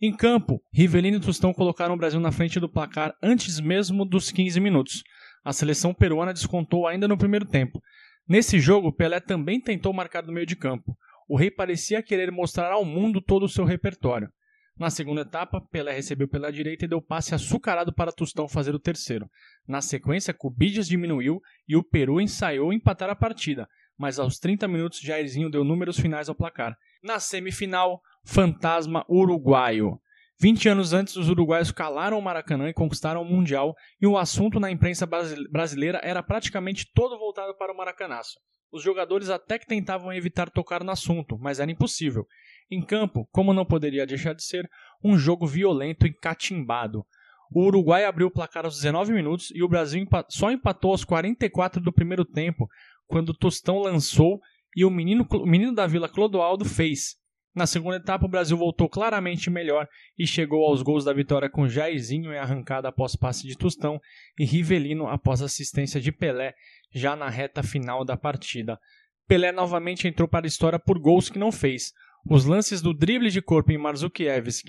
Em 0.01 0.15
campo, 0.15 0.61
Rivelino 0.73 1.17
e 1.17 1.21
Tostão 1.21 1.53
colocaram 1.53 1.95
o 1.95 1.97
Brasil 1.97 2.19
na 2.19 2.31
frente 2.31 2.59
do 2.59 2.69
placar 2.69 3.13
antes 3.23 3.59
mesmo 3.59 4.03
dos 4.05 4.29
15 4.29 4.59
minutos. 4.59 5.03
A 5.43 5.53
seleção 5.53 5.93
peruana 5.93 6.33
descontou 6.33 6.85
ainda 6.85 7.07
no 7.07 7.17
primeiro 7.17 7.45
tempo. 7.45 7.81
Nesse 8.27 8.59
jogo, 8.59 8.91
Pelé 8.91 9.19
também 9.19 9.61
tentou 9.61 9.93
marcar 9.93 10.21
do 10.21 10.33
meio 10.33 10.45
de 10.45 10.55
campo. 10.55 10.97
O 11.29 11.37
rei 11.37 11.49
parecia 11.49 12.03
querer 12.03 12.31
mostrar 12.31 12.71
ao 12.71 12.83
mundo 12.83 13.21
todo 13.21 13.43
o 13.43 13.49
seu 13.49 13.63
repertório. 13.63 14.29
Na 14.77 14.89
segunda 14.89 15.21
etapa, 15.21 15.61
Pelé 15.71 15.93
recebeu 15.93 16.27
pela 16.27 16.51
direita 16.51 16.83
e 16.83 16.87
deu 16.87 17.01
passe 17.01 17.33
açucarado 17.33 17.93
para 17.93 18.11
Tostão 18.11 18.45
fazer 18.45 18.75
o 18.75 18.79
terceiro. 18.79 19.29
Na 19.65 19.81
sequência, 19.81 20.33
Cubides 20.33 20.85
diminuiu 20.85 21.39
e 21.65 21.77
o 21.77 21.83
Peru 21.83 22.19
ensaiou 22.19 22.73
empatar 22.73 23.09
a 23.09 23.15
partida, 23.15 23.69
mas 23.97 24.19
aos 24.19 24.37
30 24.37 24.67
minutos 24.67 24.99
Jairzinho 24.99 25.49
deu 25.49 25.63
números 25.63 25.97
finais 25.97 26.27
ao 26.27 26.35
placar. 26.35 26.75
Na 27.01 27.19
semifinal, 27.19 28.01
Fantasma 28.25 29.05
Uruguaio. 29.09 29.97
20 30.41 30.67
anos 30.67 30.91
antes, 30.91 31.15
os 31.15 31.29
uruguaios 31.29 31.71
calaram 31.71 32.19
o 32.19 32.21
Maracanã 32.21 32.67
e 32.67 32.73
conquistaram 32.73 33.21
o 33.21 33.25
Mundial, 33.25 33.73
e 34.01 34.05
o 34.05 34.17
assunto 34.17 34.59
na 34.59 34.69
imprensa 34.69 35.07
brasileira 35.49 36.01
era 36.03 36.21
praticamente 36.21 36.91
todo 36.93 37.17
voltado 37.17 37.55
para 37.55 37.71
o 37.71 37.77
Maracanaço. 37.77 38.37
Os 38.69 38.83
jogadores 38.83 39.29
até 39.29 39.57
que 39.57 39.65
tentavam 39.65 40.11
evitar 40.11 40.49
tocar 40.49 40.83
no 40.83 40.91
assunto, 40.91 41.37
mas 41.39 41.61
era 41.61 41.71
impossível. 41.71 42.27
Em 42.69 42.81
campo, 42.81 43.27
como 43.31 43.53
não 43.53 43.65
poderia 43.65 44.05
deixar 44.05 44.33
de 44.33 44.43
ser, 44.43 44.69
um 45.03 45.17
jogo 45.17 45.45
violento 45.45 46.05
e 46.07 46.13
catimbado. 46.13 47.05
O 47.51 47.63
Uruguai 47.63 48.05
abriu 48.05 48.27
o 48.27 48.31
placar 48.31 48.65
aos 48.65 48.75
19 48.75 49.13
minutos 49.13 49.51
e 49.53 49.63
o 49.63 49.67
Brasil 49.67 50.05
só 50.29 50.51
empatou 50.51 50.91
aos 50.91 51.05
44 51.05 51.79
do 51.81 51.93
primeiro 51.93 52.25
tempo, 52.25 52.67
quando 53.07 53.33
Tostão 53.33 53.79
lançou 53.79 54.39
e 54.75 54.83
o 54.83 54.89
menino, 54.89 55.25
o 55.31 55.45
menino 55.45 55.73
da 55.73 55.87
Vila 55.87 56.09
Clodoaldo 56.09 56.65
fez. 56.65 57.15
Na 57.55 57.65
segunda 57.65 57.95
etapa, 57.95 58.25
o 58.25 58.29
Brasil 58.29 58.57
voltou 58.57 58.89
claramente 58.89 59.49
melhor 59.49 59.87
e 60.19 60.27
chegou 60.27 60.65
aos 60.65 60.81
gols 60.81 61.05
da 61.05 61.13
vitória 61.13 61.49
com 61.49 61.69
Jairzinho 61.69 62.33
em 62.33 62.37
arrancada 62.37 62.89
após 62.89 63.15
passe 63.15 63.47
de 63.47 63.57
Tostão 63.57 64.01
e 64.37 64.43
Rivelino 64.43 65.07
após 65.07 65.41
assistência 65.41 66.01
de 66.01 66.11
Pelé, 66.11 66.53
já 66.91 67.15
na 67.15 67.29
reta 67.29 67.63
final 67.63 68.03
da 68.03 68.17
partida. 68.17 68.77
Pelé 69.25 69.53
novamente 69.53 70.05
entrou 70.05 70.27
para 70.27 70.45
a 70.45 70.47
história 70.47 70.77
por 70.77 70.99
gols 70.99 71.29
que 71.29 71.39
não 71.39 71.49
fez. 71.49 71.93
Os 72.27 72.45
lances 72.45 72.81
do 72.81 72.93
drible 72.93 73.29
de 73.29 73.41
corpo 73.41 73.71
em 73.71 73.77
Marzukiewicz 73.77 74.63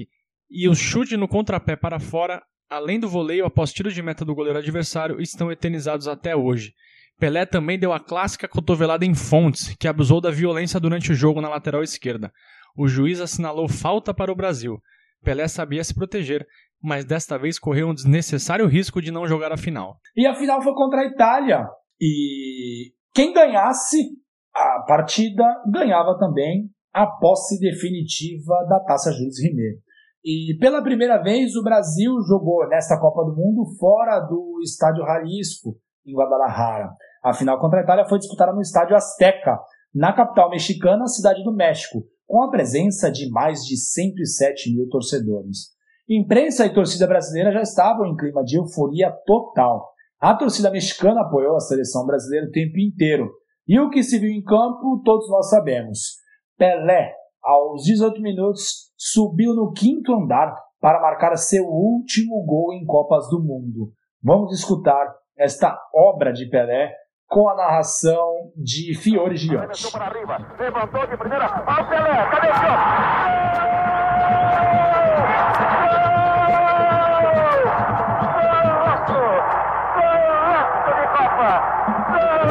e 0.50 0.68
o 0.68 0.74
chute 0.74 1.16
no 1.16 1.26
contrapé 1.26 1.74
para 1.74 1.98
fora, 1.98 2.42
além 2.68 3.00
do 3.00 3.08
voleio 3.08 3.46
após 3.46 3.72
tiro 3.72 3.90
de 3.90 4.02
meta 4.02 4.24
do 4.24 4.34
goleiro 4.34 4.58
adversário, 4.58 5.20
estão 5.20 5.50
eternizados 5.50 6.06
até 6.06 6.36
hoje. 6.36 6.74
Pelé 7.18 7.46
também 7.46 7.78
deu 7.78 7.94
a 7.94 8.00
clássica 8.00 8.46
cotovelada 8.46 9.06
em 9.06 9.14
Fontes, 9.14 9.74
que 9.76 9.88
abusou 9.88 10.20
da 10.20 10.30
violência 10.30 10.78
durante 10.78 11.12
o 11.12 11.14
jogo 11.14 11.40
na 11.40 11.48
lateral 11.48 11.82
esquerda. 11.82 12.30
O 12.76 12.86
juiz 12.86 13.22
assinalou 13.22 13.68
falta 13.68 14.12
para 14.12 14.30
o 14.30 14.36
Brasil. 14.36 14.78
Pelé 15.24 15.48
sabia 15.48 15.82
se 15.82 15.94
proteger, 15.94 16.46
mas 16.82 17.06
desta 17.06 17.38
vez 17.38 17.58
correu 17.58 17.88
um 17.88 17.94
desnecessário 17.94 18.66
risco 18.66 19.00
de 19.00 19.10
não 19.10 19.26
jogar 19.26 19.50
a 19.50 19.56
final. 19.56 19.96
E 20.14 20.26
a 20.26 20.34
final 20.34 20.60
foi 20.60 20.74
contra 20.74 21.00
a 21.00 21.06
Itália. 21.06 21.66
E 21.98 22.92
quem 23.14 23.32
ganhasse 23.32 24.10
a 24.54 24.84
partida 24.86 25.42
ganhava 25.72 26.18
também 26.18 26.70
a 26.96 27.06
posse 27.06 27.60
definitiva 27.60 28.64
da 28.70 28.80
Taça 28.80 29.12
Jules 29.12 29.38
Rimet. 29.38 29.78
E 30.24 30.56
pela 30.58 30.82
primeira 30.82 31.22
vez 31.22 31.54
o 31.54 31.62
Brasil 31.62 32.10
jogou 32.26 32.66
nesta 32.68 32.98
Copa 32.98 33.22
do 33.22 33.36
Mundo 33.36 33.66
fora 33.78 34.18
do 34.20 34.58
Estádio 34.64 35.04
Jalisco, 35.04 35.76
em 36.06 36.14
Guadalajara. 36.14 36.90
A 37.22 37.34
final 37.34 37.60
contra 37.60 37.80
a 37.80 37.82
Itália 37.82 38.08
foi 38.08 38.18
disputada 38.18 38.54
no 38.54 38.62
Estádio 38.62 38.96
Azteca, 38.96 39.60
na 39.94 40.14
capital 40.14 40.48
mexicana, 40.48 41.06
Cidade 41.06 41.44
do 41.44 41.54
México, 41.54 42.02
com 42.26 42.42
a 42.42 42.50
presença 42.50 43.10
de 43.10 43.28
mais 43.28 43.60
de 43.60 43.76
107 43.76 44.74
mil 44.74 44.88
torcedores. 44.88 45.76
Imprensa 46.08 46.64
e 46.64 46.72
torcida 46.72 47.06
brasileira 47.06 47.52
já 47.52 47.60
estavam 47.60 48.06
em 48.06 48.16
clima 48.16 48.42
de 48.42 48.56
euforia 48.56 49.12
total. 49.26 49.86
A 50.18 50.34
torcida 50.34 50.70
mexicana 50.70 51.20
apoiou 51.20 51.56
a 51.56 51.60
seleção 51.60 52.06
brasileira 52.06 52.46
o 52.46 52.50
tempo 52.50 52.78
inteiro. 52.80 53.30
E 53.68 53.78
o 53.78 53.90
que 53.90 54.02
se 54.02 54.18
viu 54.18 54.30
em 54.30 54.42
campo, 54.42 55.02
todos 55.04 55.28
nós 55.28 55.50
sabemos. 55.50 56.24
Pelé, 56.56 57.12
aos 57.42 57.82
18 57.84 58.20
minutos, 58.22 58.90
subiu 58.96 59.54
no 59.54 59.72
quinto 59.72 60.14
andar 60.14 60.54
para 60.80 61.00
marcar 61.00 61.36
seu 61.36 61.66
último 61.66 62.42
gol 62.46 62.72
em 62.72 62.84
Copas 62.86 63.28
do 63.28 63.38
Mundo. 63.38 63.92
Vamos 64.22 64.58
escutar 64.58 65.06
esta 65.36 65.78
obra 65.94 66.32
de 66.32 66.48
Pelé 66.48 66.94
com 67.28 67.48
a 67.50 67.54
narração 67.54 68.52
de 68.56 68.94
Fiore 68.94 69.36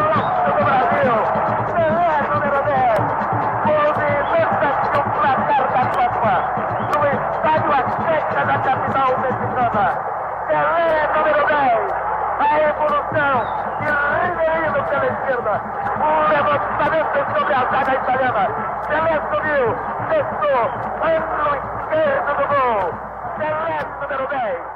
o 0.02 0.05
capital 8.96 9.20
mexicana. 9.20 9.88
Pelé, 10.48 11.08
número 11.16 11.48
10. 11.48 11.92
A 12.40 12.60
evolução 12.70 13.36
de 13.82 13.92
Ribeirinho 14.22 14.82
pela 14.90 15.06
esquerda. 15.06 15.54
O 16.00 16.12
levantamento 16.30 17.20
sobre 17.38 17.54
a 17.54 17.62
zaga 17.72 17.94
italiana. 17.96 18.44
Pelé 18.88 19.16
subiu, 19.30 19.66
testou, 20.10 20.62
ângulo 21.04 21.52
esquerdo 21.56 22.32
do 22.38 22.46
gol. 22.48 22.84
Pelé, 23.38 23.78
número 24.02 24.30
10. 24.30 24.76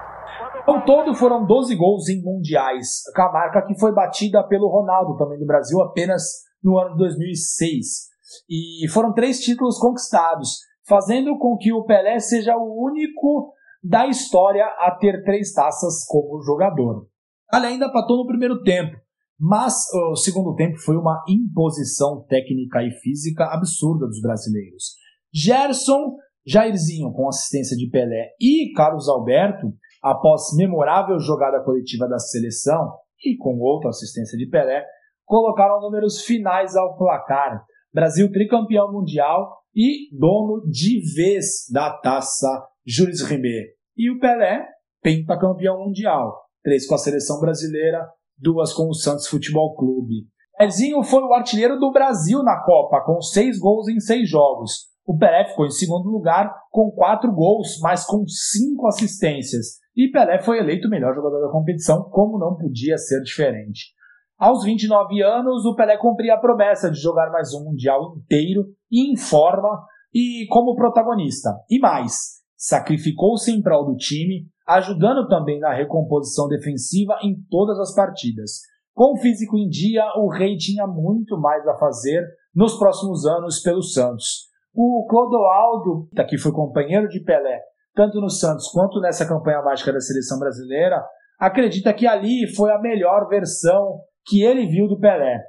Ao 0.68 0.82
todo 0.82 1.16
foram 1.16 1.46
12 1.46 1.76
gols 1.76 2.10
em 2.10 2.22
mundiais, 2.22 3.04
a 3.16 3.32
marca 3.32 3.62
que 3.66 3.80
foi 3.80 3.94
batida 3.94 4.44
pelo 4.44 4.68
Ronaldo 4.68 5.18
também 5.18 5.40
do 5.40 5.46
Brasil 5.46 5.82
apenas 5.82 6.24
no 6.64 6.78
ano 6.78 6.92
de 6.92 6.98
2006. 6.98 8.10
E 8.50 8.88
foram 8.90 9.14
três 9.14 9.40
títulos 9.40 9.80
conquistados, 9.80 10.60
fazendo 10.88 11.38
com 11.38 11.58
que 11.58 11.74
o 11.74 11.84
Pelé 11.86 12.20
seja 12.20 12.56
o 12.56 12.86
único 12.86 13.54
da 13.84 14.08
história 14.08 14.66
a 14.80 14.92
ter 15.00 15.24
três 15.24 15.54
taças 15.54 16.06
como 16.08 16.42
jogador. 16.42 17.08
Ele 17.54 17.66
ainda 17.66 17.88
empatou 17.88 18.18
no 18.18 18.28
primeiro 18.28 18.62
tempo, 18.62 18.98
mas 19.40 19.74
o 20.12 20.16
segundo 20.16 20.54
tempo 20.56 20.78
foi 20.78 20.98
uma 20.98 21.24
imposição 21.28 22.26
técnica 22.28 22.84
e 22.84 22.92
física 22.92 23.46
absurda 23.46 24.06
dos 24.06 24.22
brasileiros. 24.22 24.96
Gerson, 25.34 26.18
Jairzinho 26.46 27.12
com 27.14 27.28
assistência 27.28 27.78
de 27.78 27.90
Pelé 27.90 28.30
e 28.40 28.72
Carlos 28.76 29.08
Alberto, 29.08 29.74
após 30.02 30.56
memorável 30.56 31.20
jogada 31.20 31.64
coletiva 31.64 32.08
da 32.08 32.20
seleção 32.20 32.92
e 33.24 33.36
com 33.38 33.60
outra 33.60 33.90
assistência 33.90 34.38
de 34.38 34.48
Pelé, 34.48 34.86
colocaram 35.26 35.82
números 35.82 36.22
finais 36.22 36.76
ao 36.76 36.98
placar. 36.98 37.64
Brasil 37.94 38.32
tricampeão 38.32 38.92
mundial 38.92 39.60
e 39.76 40.10
dono 40.18 40.62
de 40.70 41.02
vez 41.16 41.66
da 41.72 41.92
taça 41.92 42.68
Jules 42.92 43.22
Rimet. 43.22 43.68
E 43.96 44.10
o 44.10 44.20
Pelé, 44.20 44.66
pentacampeão 45.04 45.86
mundial. 45.86 46.36
Três 46.64 46.88
com 46.88 46.96
a 46.96 46.98
seleção 46.98 47.40
brasileira, 47.40 48.04
duas 48.36 48.74
com 48.74 48.90
o 48.90 48.96
Santos 48.96 49.28
Futebol 49.28 49.76
Clube. 49.76 50.26
Ezinho 50.60 51.04
foi 51.04 51.22
o 51.22 51.32
artilheiro 51.32 51.80
do 51.80 51.92
Brasil 51.92 52.42
na 52.42 52.64
Copa, 52.64 53.02
com 53.06 53.22
seis 53.22 53.60
gols 53.60 53.88
em 53.88 54.00
seis 54.00 54.28
jogos. 54.28 54.88
O 55.06 55.16
Pelé 55.16 55.46
ficou 55.50 55.68
em 55.68 55.72
segundo 55.72 56.10
lugar 56.10 56.52
com 56.72 56.90
quatro 56.90 57.32
gols, 57.32 57.80
mas 57.80 58.04
com 58.06 58.28
cinco 58.28 58.88
assistências. 58.88 59.78
E 59.96 60.10
Pelé 60.10 60.42
foi 60.42 60.58
eleito 60.58 60.88
o 60.88 60.92
melhor 60.92 61.14
jogador 61.14 61.46
da 61.46 61.52
competição, 61.52 62.10
como 62.10 62.40
não 62.40 62.58
podia 62.58 62.98
ser 62.98 63.22
diferente. 63.22 63.94
Aos 64.36 64.64
29 64.64 65.22
anos, 65.22 65.64
o 65.64 65.76
Pelé 65.76 65.96
cumpria 65.96 66.34
a 66.34 66.40
promessa 66.40 66.90
de 66.90 67.00
jogar 67.00 67.30
mais 67.30 67.54
um 67.54 67.66
Mundial 67.66 68.16
inteiro 68.18 68.66
em 68.92 69.16
forma 69.16 69.86
e 70.12 70.48
como 70.50 70.76
protagonista. 70.76 71.52
E 71.70 71.78
mais, 71.78 72.39
sacrificou-se 72.60 73.50
em 73.50 73.62
prol 73.62 73.86
do 73.86 73.96
time, 73.96 74.46
ajudando 74.68 75.30
também 75.30 75.60
na 75.60 75.74
recomposição 75.74 76.50
defensiva 76.50 77.18
em 77.24 77.34
todas 77.50 77.80
as 77.80 77.96
partidas. 77.96 78.60
Com 78.94 79.14
o 79.14 79.18
físico 79.18 79.58
em 79.58 79.70
dia, 79.70 80.04
o 80.18 80.28
Rei 80.28 80.58
tinha 80.58 80.86
muito 80.86 81.40
mais 81.40 81.66
a 81.66 81.78
fazer 81.78 82.22
nos 82.54 82.78
próximos 82.78 83.26
anos 83.26 83.62
pelo 83.62 83.82
Santos. 83.82 84.50
O 84.76 85.08
Clodoaldo, 85.10 86.10
que 86.28 86.38
foi 86.38 86.52
companheiro 86.52 87.08
de 87.08 87.24
Pelé, 87.24 87.62
tanto 87.96 88.20
no 88.20 88.30
Santos 88.30 88.68
quanto 88.68 89.00
nessa 89.00 89.26
campanha 89.26 89.62
mágica 89.62 89.94
da 89.94 90.02
seleção 90.02 90.38
brasileira, 90.38 91.02
acredita 91.40 91.94
que 91.94 92.06
ali 92.06 92.46
foi 92.54 92.72
a 92.72 92.80
melhor 92.80 93.30
versão 93.30 94.02
que 94.26 94.44
ele 94.44 94.68
viu 94.68 94.86
do 94.86 95.00
Pelé. 95.00 95.40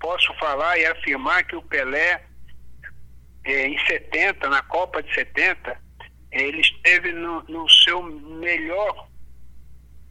Posso 0.00 0.32
falar 0.38 0.78
e 0.78 0.86
afirmar 0.86 1.46
que 1.46 1.56
o 1.56 1.62
Pelé 1.62 2.24
é, 3.44 3.66
em 3.68 3.78
70, 3.86 4.48
na 4.48 4.62
Copa 4.62 5.02
de 5.02 5.14
70, 5.14 5.83
ele 6.34 6.60
esteve 6.60 7.12
no, 7.12 7.42
no 7.44 7.68
seu 7.68 8.02
melhor 8.02 9.08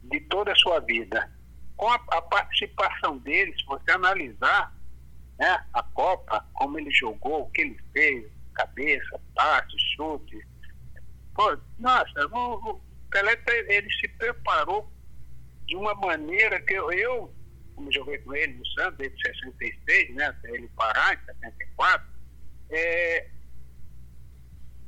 de 0.04 0.20
toda 0.22 0.52
a 0.52 0.56
sua 0.56 0.80
vida. 0.80 1.30
Com 1.76 1.88
a, 1.90 1.96
a, 2.12 2.22
participação 2.22 3.18
dele, 3.18 3.54
se 3.58 3.64
você 3.66 3.90
analisar 3.90 4.74
né, 5.38 5.64
a 5.74 5.82
Copa, 5.82 6.44
como 6.54 6.78
ele 6.78 6.90
jogou, 6.90 7.42
o 7.42 7.50
que 7.50 7.60
ele 7.60 7.78
fez, 7.92 8.26
cabeça, 8.54 9.20
passe, 9.34 9.76
chute. 9.94 10.46
Pô, 11.34 11.56
nossa, 11.78 12.26
o, 12.32 12.70
o 12.70 12.80
Pelé 13.10 13.38
ele 13.68 13.92
se 13.92 14.08
preparou 14.08 14.90
de 15.66 15.76
uma 15.76 15.94
maneira 15.94 16.60
que 16.60 16.74
eu, 16.74 16.90
eu 16.92 17.34
como 17.74 17.92
joguei 17.92 18.18
com 18.18 18.34
ele 18.34 18.54
no 18.54 18.66
Santos 18.68 18.98
desde 18.98 19.20
66, 19.20 20.14
né, 20.14 20.26
até 20.26 20.50
ele 20.52 20.68
parar 20.68 21.14
em 21.14 21.26
74, 21.26 22.06
é, 22.70 23.28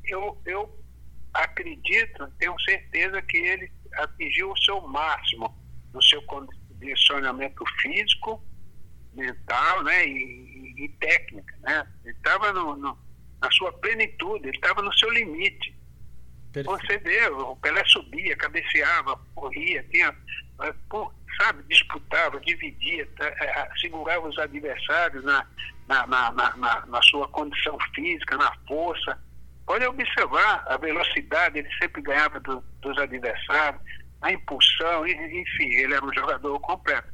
eu, 0.04 0.40
eu 0.46 0.85
acredito, 1.36 2.28
tenho 2.38 2.58
certeza 2.60 3.20
que 3.22 3.36
ele 3.36 3.70
atingiu 3.94 4.50
o 4.50 4.62
seu 4.62 4.80
máximo 4.82 5.54
no 5.92 6.02
seu 6.02 6.20
condicionamento 6.22 7.64
físico, 7.80 8.42
mental 9.12 9.82
né, 9.82 10.06
e, 10.06 10.74
e, 10.78 10.84
e 10.84 10.88
técnica. 11.00 11.54
Né? 11.62 11.86
Ele 12.04 12.14
estava 12.14 12.52
na 12.52 13.50
sua 13.52 13.72
plenitude, 13.72 14.48
ele 14.48 14.56
estava 14.56 14.82
no 14.82 14.92
seu 14.94 15.10
limite. 15.10 15.74
Perfeito. 16.52 16.86
Você 16.86 16.98
vê, 16.98 17.28
o 17.28 17.56
Pelé 17.56 17.84
subia, 17.86 18.36
cabeceava, 18.36 19.16
corria, 19.34 19.82
tinha, 19.90 20.14
eh, 20.62 20.74
sabe, 21.38 21.62
disputava, 21.68 22.40
dividia, 22.40 23.08
eh, 23.20 23.68
segurava 23.80 24.28
os 24.28 24.38
adversários 24.38 25.22
na, 25.24 25.46
na, 25.86 26.06
na, 26.06 26.32
na, 26.32 26.86
na 26.86 27.02
sua 27.02 27.28
condição 27.28 27.76
física, 27.94 28.36
na 28.38 28.54
força. 28.66 29.25
Pode 29.66 29.84
observar 29.84 30.64
a 30.68 30.76
velocidade, 30.76 31.58
ele 31.58 31.68
sempre 31.82 32.00
ganhava 32.00 32.38
do, 32.40 32.62
dos 32.80 32.96
adversários, 32.98 33.82
a 34.22 34.32
impulsão, 34.32 35.06
enfim, 35.06 35.68
ele 35.70 35.94
era 35.94 36.04
um 36.04 36.14
jogador 36.14 36.58
completo. 36.60 37.08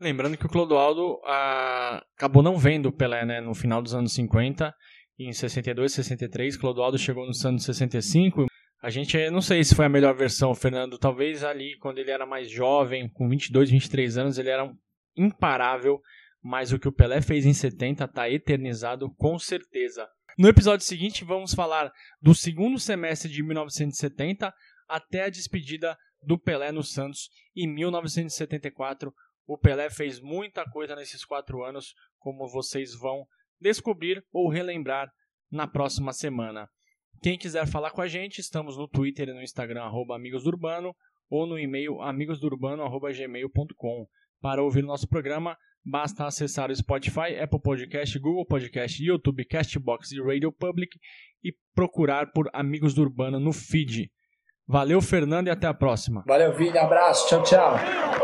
Lembrando 0.00 0.36
que 0.36 0.46
o 0.46 0.48
Clodoaldo 0.48 1.20
ah, 1.24 2.02
acabou 2.16 2.42
não 2.42 2.58
vendo 2.58 2.86
o 2.86 2.92
Pelé 2.92 3.24
né, 3.24 3.40
no 3.40 3.54
final 3.54 3.80
dos 3.80 3.94
anos 3.94 4.12
50, 4.14 4.74
em 5.18 5.32
62, 5.32 5.92
63, 5.92 6.56
Clodoaldo 6.56 6.98
chegou 6.98 7.26
no 7.26 7.34
Santos 7.34 7.64
65. 7.64 8.46
A 8.82 8.90
gente 8.90 9.30
não 9.30 9.40
sei 9.40 9.62
se 9.62 9.74
foi 9.74 9.86
a 9.86 9.88
melhor 9.88 10.14
versão, 10.14 10.54
Fernando. 10.54 10.98
Talvez 10.98 11.44
ali, 11.44 11.78
quando 11.78 11.98
ele 11.98 12.10
era 12.10 12.26
mais 12.26 12.50
jovem, 12.50 13.08
com 13.08 13.28
22, 13.28 13.70
23 13.70 14.18
anos, 14.18 14.38
ele 14.38 14.50
era 14.50 14.70
imparável. 15.16 16.00
Mas 16.42 16.72
o 16.72 16.78
que 16.78 16.88
o 16.88 16.92
Pelé 16.92 17.22
fez 17.22 17.46
em 17.46 17.54
70 17.54 18.04
está 18.04 18.28
eternizado 18.28 19.08
com 19.16 19.38
certeza. 19.38 20.06
No 20.36 20.48
episódio 20.48 20.84
seguinte, 20.84 21.24
vamos 21.24 21.54
falar 21.54 21.92
do 22.20 22.34
segundo 22.34 22.76
semestre 22.80 23.30
de 23.30 23.40
1970 23.40 24.52
até 24.88 25.22
a 25.22 25.28
despedida 25.28 25.96
do 26.20 26.36
Pelé 26.36 26.72
no 26.72 26.82
Santos 26.82 27.30
em 27.54 27.72
1974. 27.72 29.14
O 29.46 29.56
Pelé 29.56 29.88
fez 29.90 30.20
muita 30.20 30.64
coisa 30.64 30.96
nesses 30.96 31.24
quatro 31.24 31.62
anos, 31.62 31.94
como 32.18 32.48
vocês 32.48 32.98
vão 32.98 33.24
descobrir 33.60 34.24
ou 34.32 34.48
relembrar 34.48 35.08
na 35.52 35.68
próxima 35.68 36.12
semana. 36.12 36.68
Quem 37.22 37.38
quiser 37.38 37.68
falar 37.68 37.92
com 37.92 38.02
a 38.02 38.08
gente, 38.08 38.40
estamos 38.40 38.76
no 38.76 38.88
Twitter 38.88 39.28
e 39.28 39.32
no 39.32 39.40
Instagram, 39.40 39.84
arroba 39.84 40.18
ou 41.30 41.46
no 41.46 41.56
e-mail 41.56 42.02
amigosdourbano.gmail.com. 42.02 44.08
Para 44.40 44.64
ouvir 44.64 44.82
o 44.82 44.88
nosso 44.88 45.06
programa, 45.08 45.56
basta 45.84 46.26
acessar 46.26 46.70
o 46.70 46.76
Spotify, 46.76 47.38
Apple 47.40 47.60
Podcast, 47.60 48.18
Google 48.18 48.46
Podcast, 48.46 49.04
YouTube, 49.04 49.44
Castbox 49.44 50.12
e 50.12 50.20
Radio 50.20 50.50
Public 50.50 50.98
e 51.42 51.52
procurar 51.74 52.32
por 52.32 52.48
Amigos 52.52 52.94
do 52.94 53.02
Urbano 53.02 53.38
no 53.38 53.52
feed. 53.52 54.10
Valeu, 54.66 55.00
Fernando, 55.02 55.48
e 55.48 55.50
até 55.50 55.66
a 55.66 55.74
próxima. 55.74 56.24
Valeu, 56.26 56.54
Vini. 56.54 56.78
Abraço. 56.78 57.28
Tchau, 57.28 57.42
tchau. 57.42 58.23